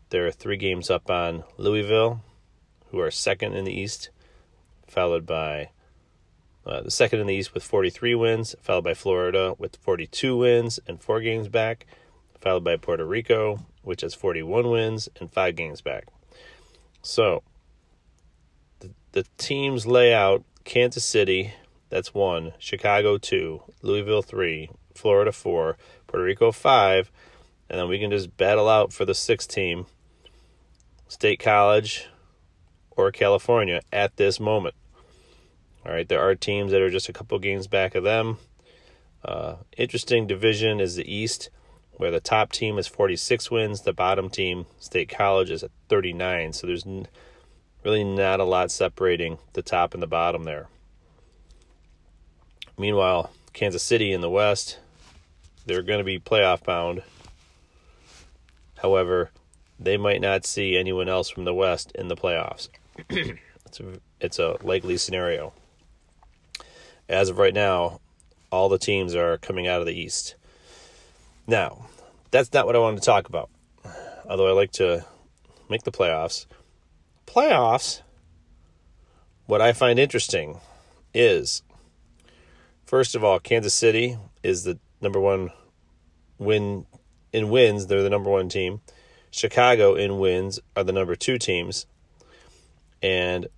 They're 0.10 0.32
three 0.32 0.58
games 0.58 0.90
up 0.90 1.10
on 1.10 1.44
Louisville, 1.58 2.22
who 2.92 3.00
are 3.00 3.12
second 3.12 3.54
in 3.54 3.66
the 3.66 3.74
East, 3.74 4.10
followed 4.88 5.26
by 5.26 5.70
uh, 6.66 6.82
the 6.82 6.92
second 6.92 7.20
in 7.20 7.28
the 7.28 7.36
East 7.36 7.54
with 7.54 7.64
43 7.64 8.16
wins, 8.16 8.56
followed 8.62 8.84
by 8.84 8.94
Florida 8.94 9.56
with 9.58 9.76
42 9.78 10.38
wins 10.38 10.80
and 10.88 11.02
four 11.02 11.22
games 11.22 11.48
back, 11.48 11.86
followed 12.40 12.64
by 12.64 12.76
Puerto 12.76 13.06
Rico, 13.06 13.66
which 13.84 14.02
has 14.02 14.16
41 14.16 14.70
wins 14.70 15.08
and 15.20 15.32
five 15.32 15.56
games 15.56 15.82
back. 15.82 16.06
So, 17.02 17.44
the, 18.80 18.92
the 19.12 19.26
teams 19.38 19.86
lay 19.86 20.14
out 20.14 20.44
Kansas 20.64 21.06
City, 21.06 21.54
that's 21.90 22.16
one, 22.16 22.54
Chicago, 22.58 23.20
two, 23.20 23.62
Louisville, 23.84 24.24
three, 24.24 24.72
Florida, 24.96 25.32
four, 25.32 25.78
Puerto 26.08 26.26
Rico, 26.26 26.52
five, 26.52 27.12
and 27.70 27.80
then 27.80 27.88
we 27.88 28.00
can 28.00 28.10
just 28.10 28.36
battle 28.38 28.68
out 28.68 28.92
for 28.92 29.06
the 29.06 29.14
sixth 29.14 29.50
team, 29.50 29.86
State 31.08 31.40
College 31.40 32.08
or 32.96 33.12
California 33.12 33.82
at 33.92 34.16
this 34.18 34.40
moment. 34.40 34.76
All 35.86 35.92
right, 35.92 36.08
there 36.08 36.22
are 36.22 36.34
teams 36.34 36.72
that 36.72 36.82
are 36.82 36.90
just 36.90 37.10
a 37.10 37.14
couple 37.14 37.38
games 37.40 37.68
back 37.68 37.94
of 37.94 38.04
them. 38.04 38.38
Uh, 39.24 39.56
interesting 39.78 40.28
division 40.28 40.80
is 40.80 40.96
the 40.96 41.12
East, 41.12 41.50
where 41.94 42.12
the 42.12 42.20
top 42.20 42.52
team 42.52 42.78
is 42.78 42.88
46 42.88 43.52
wins, 43.52 43.82
the 43.82 43.94
bottom 43.94 44.30
team, 44.30 44.66
State 44.80 45.10
College, 45.10 45.52
is 45.52 45.64
at 45.64 45.72
39. 45.90 46.54
So 46.54 46.68
there's 46.68 46.86
n- 46.86 47.08
really 47.84 48.04
not 48.04 48.40
a 48.40 48.44
lot 48.44 48.72
separating 48.72 49.38
the 49.54 49.62
top 49.62 49.94
and 49.94 50.02
the 50.02 50.08
bottom 50.08 50.44
there. 50.44 50.68
Meanwhile, 52.78 53.32
Kansas 53.54 53.84
City 53.84 54.12
in 54.12 54.22
the 54.22 54.30
West, 54.30 54.80
they're 55.66 55.82
going 55.82 56.00
to 56.00 56.04
be 56.04 56.20
playoff 56.20 56.64
bound. 56.64 57.04
However, 58.80 59.32
they 59.80 59.98
might 59.98 60.22
not 60.22 60.46
see 60.46 60.78
anyone 60.78 61.10
else 61.10 61.30
from 61.30 61.46
the 61.46 61.54
West 61.54 61.92
in 61.96 62.08
the 62.08 62.16
playoffs. 62.16 62.70
It's 63.10 63.80
a, 63.80 64.00
it's 64.20 64.40
a 64.40 64.58
likely 64.64 64.98
scenario 64.98 65.54
as 67.08 67.30
of 67.30 67.38
right 67.38 67.54
now, 67.54 68.00
all 68.52 68.70
the 68.70 68.78
teams 68.78 69.16
are 69.16 69.38
coming 69.38 69.68
out 69.68 69.80
of 69.80 69.86
the 69.86 69.94
East. 69.94 70.36
Now, 71.48 71.88
that's 72.32 72.52
not 72.54 72.66
what 72.66 72.76
I 72.76 72.80
wanted 72.80 73.02
to 73.02 73.06
talk 73.06 73.28
about. 73.28 73.50
Although 74.28 74.48
I 74.48 74.54
like 74.54 74.72
to 74.74 75.06
make 75.70 75.84
the 75.84 75.92
playoffs. 75.92 76.46
Playoffs, 77.28 78.02
what 79.46 79.62
I 79.62 79.74
find 79.74 80.00
interesting 80.00 80.60
is 81.14 81.62
first 82.86 83.16
of 83.16 83.24
all, 83.24 83.40
Kansas 83.40 83.74
City 83.74 84.18
is 84.44 84.64
the 84.64 84.80
number 85.02 85.20
one 85.20 85.52
win 86.38 86.86
in 87.32 87.50
wins, 87.50 87.88
they're 87.88 88.04
the 88.04 88.10
number 88.10 88.30
one 88.30 88.50
team. 88.50 88.82
Chicago 89.30 89.96
in 89.96 90.18
wins 90.20 90.60
are 90.76 90.84
the 90.84 90.94
number 90.94 91.16
two 91.16 91.38
teams. 91.38 91.86
And 93.06 93.50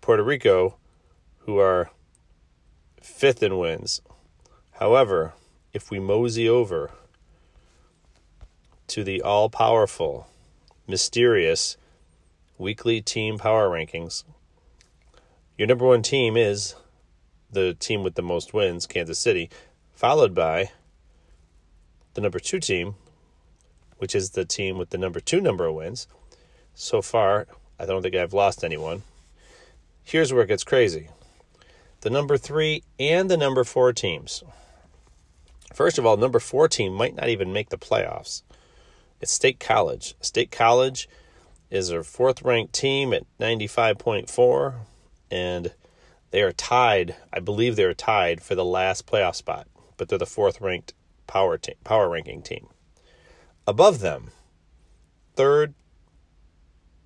Puerto 0.00 0.22
Rico, 0.22 0.76
who 1.38 1.58
are 1.58 1.90
fifth 3.02 3.42
in 3.42 3.58
wins. 3.58 4.00
However, 4.74 5.32
if 5.72 5.90
we 5.90 5.98
mosey 5.98 6.48
over 6.48 6.92
to 8.86 9.02
the 9.02 9.20
all 9.20 9.50
powerful, 9.50 10.28
mysterious 10.86 11.76
weekly 12.56 13.00
team 13.02 13.36
power 13.36 13.68
rankings, 13.68 14.22
your 15.58 15.66
number 15.66 15.86
one 15.86 16.02
team 16.02 16.36
is 16.36 16.76
the 17.50 17.74
team 17.74 18.04
with 18.04 18.14
the 18.14 18.22
most 18.22 18.54
wins, 18.54 18.86
Kansas 18.86 19.18
City, 19.18 19.50
followed 19.92 20.36
by 20.36 20.70
the 22.12 22.20
number 22.20 22.38
two 22.38 22.60
team, 22.60 22.94
which 23.98 24.14
is 24.14 24.30
the 24.30 24.44
team 24.44 24.78
with 24.78 24.90
the 24.90 24.98
number 24.98 25.18
two 25.18 25.40
number 25.40 25.66
of 25.66 25.74
wins. 25.74 26.06
So 26.74 27.02
far, 27.02 27.48
I 27.78 27.86
don't 27.86 28.02
think 28.02 28.14
I've 28.14 28.32
lost 28.32 28.64
anyone. 28.64 29.02
Here's 30.02 30.32
where 30.32 30.44
it 30.44 30.48
gets 30.48 30.64
crazy 30.64 31.08
the 32.00 32.10
number 32.10 32.36
three 32.36 32.82
and 33.00 33.30
the 33.30 33.36
number 33.36 33.64
four 33.64 33.92
teams. 33.92 34.44
First 35.72 35.98
of 35.98 36.04
all, 36.04 36.18
number 36.18 36.38
four 36.38 36.68
team 36.68 36.92
might 36.92 37.16
not 37.16 37.30
even 37.30 37.52
make 37.52 37.70
the 37.70 37.78
playoffs. 37.78 38.42
It's 39.20 39.32
State 39.32 39.58
College. 39.58 40.14
State 40.20 40.50
College 40.50 41.08
is 41.70 41.90
a 41.90 42.04
fourth 42.04 42.42
ranked 42.42 42.74
team 42.74 43.14
at 43.14 43.24
95.4, 43.40 44.74
and 45.30 45.72
they 46.30 46.42
are 46.42 46.52
tied. 46.52 47.16
I 47.32 47.40
believe 47.40 47.74
they're 47.74 47.94
tied 47.94 48.42
for 48.42 48.54
the 48.54 48.64
last 48.64 49.06
playoff 49.06 49.34
spot, 49.34 49.66
but 49.96 50.08
they're 50.08 50.18
the 50.18 50.26
fourth 50.26 50.60
ranked 50.60 50.92
power 51.26 51.56
team, 51.56 51.76
power 51.84 52.10
ranking 52.10 52.42
team. 52.42 52.68
Above 53.66 54.00
them, 54.00 54.30
third 55.36 55.74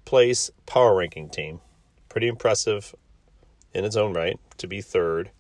place 0.08 0.50
power 0.64 0.96
ranking 0.96 1.28
team. 1.28 1.60
Pretty 2.08 2.28
impressive 2.28 2.94
in 3.74 3.84
its 3.84 3.94
own 3.94 4.14
right 4.14 4.40
to 4.56 4.66
be 4.66 4.80
third. 4.80 5.30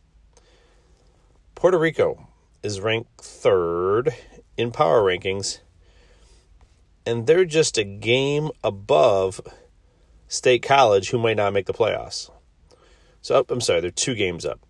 Puerto 1.54 1.78
Rico 1.78 2.28
is 2.62 2.78
ranked 2.78 3.18
third 3.18 4.14
in 4.58 4.70
power 4.70 5.02
rankings, 5.02 5.60
and 7.06 7.26
they're 7.26 7.46
just 7.46 7.78
a 7.78 7.84
game 7.84 8.50
above 8.62 9.40
State 10.28 10.62
College, 10.62 11.08
who 11.08 11.18
might 11.18 11.38
not 11.38 11.54
make 11.54 11.64
the 11.64 11.72
playoffs. 11.72 12.30
So, 13.22 13.36
oh, 13.36 13.44
I'm 13.48 13.62
sorry, 13.62 13.80
they're 13.80 13.90
two 13.90 14.14
games 14.14 14.44
up. 14.44 14.60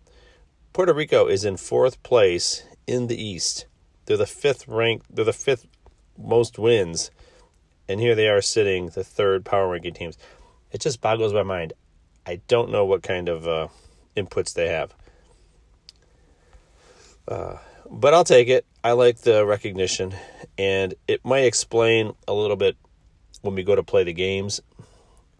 Puerto 0.72 0.94
Rico 0.94 1.26
is 1.26 1.44
in 1.44 1.56
fourth 1.56 2.00
place 2.04 2.62
in 2.86 3.08
the 3.08 3.20
East. 3.20 3.66
They're 4.06 4.16
the 4.16 4.26
fifth 4.26 4.68
ranked. 4.68 5.06
They're 5.10 5.24
the 5.24 5.32
fifth 5.32 5.66
most 6.16 6.56
wins, 6.56 7.10
and 7.88 8.00
here 8.00 8.14
they 8.14 8.28
are 8.28 8.40
sitting 8.40 8.90
the 8.90 9.04
third 9.04 9.44
power 9.44 9.68
ranking 9.68 9.94
teams. 9.94 10.18
It 10.70 10.80
just 10.80 11.00
boggles 11.00 11.32
my 11.32 11.42
mind. 11.42 11.72
I 12.26 12.40
don't 12.46 12.70
know 12.70 12.84
what 12.84 13.02
kind 13.02 13.28
of 13.28 13.48
uh, 13.48 13.68
inputs 14.16 14.52
they 14.52 14.68
have. 14.68 14.94
Uh, 17.26 17.56
but 17.90 18.14
I'll 18.14 18.24
take 18.24 18.48
it. 18.48 18.66
I 18.84 18.92
like 18.92 19.18
the 19.18 19.44
recognition, 19.44 20.14
and 20.56 20.94
it 21.06 21.24
might 21.24 21.44
explain 21.44 22.14
a 22.26 22.34
little 22.34 22.56
bit 22.56 22.76
when 23.42 23.54
we 23.54 23.62
go 23.62 23.74
to 23.74 23.82
play 23.82 24.04
the 24.04 24.12
games 24.12 24.60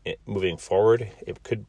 it, 0.05 0.21
moving 0.27 0.57
forward. 0.57 1.09
It 1.27 1.43
could, 1.43 1.67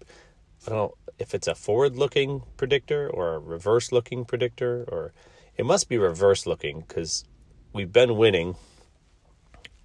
I 0.65 0.69
don't 0.69 0.77
know 0.77 0.93
if 1.17 1.33
it's 1.33 1.47
a 1.47 1.55
forward 1.55 1.95
looking 1.95 2.43
predictor 2.57 3.09
or 3.09 3.35
a 3.35 3.39
reverse 3.39 3.91
looking 3.91 4.25
predictor, 4.25 4.85
or 4.87 5.13
it 5.57 5.65
must 5.65 5.89
be 5.89 5.97
reverse 5.97 6.45
looking 6.45 6.81
because 6.81 7.25
we've 7.73 7.91
been 7.91 8.15
winning. 8.15 8.55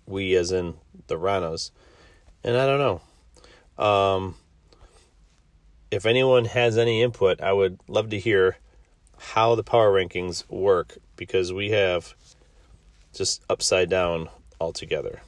We, 0.07 0.34
as 0.36 0.52
in 0.52 0.74
the 1.07 1.16
Ranos, 1.16 1.70
and 2.42 2.57
I 2.57 2.66
don't 2.66 3.00
know. 3.78 3.84
Um, 3.84 4.36
if 5.90 6.07
anyone 6.07 6.44
has 6.46 6.76
any 6.76 7.02
input, 7.02 7.40
I 7.40 7.52
would 7.52 7.78
love 7.88 8.11
to 8.11 8.18
hear 8.18 8.59
how 9.18 9.55
the 9.55 9.62
power 9.62 9.92
rankings 9.92 10.48
work 10.50 10.98
because 11.16 11.52
we 11.52 11.70
have 11.70 12.14
just 13.14 13.42
upside 13.48 13.88
down 13.88 14.28
altogether. 14.61 15.22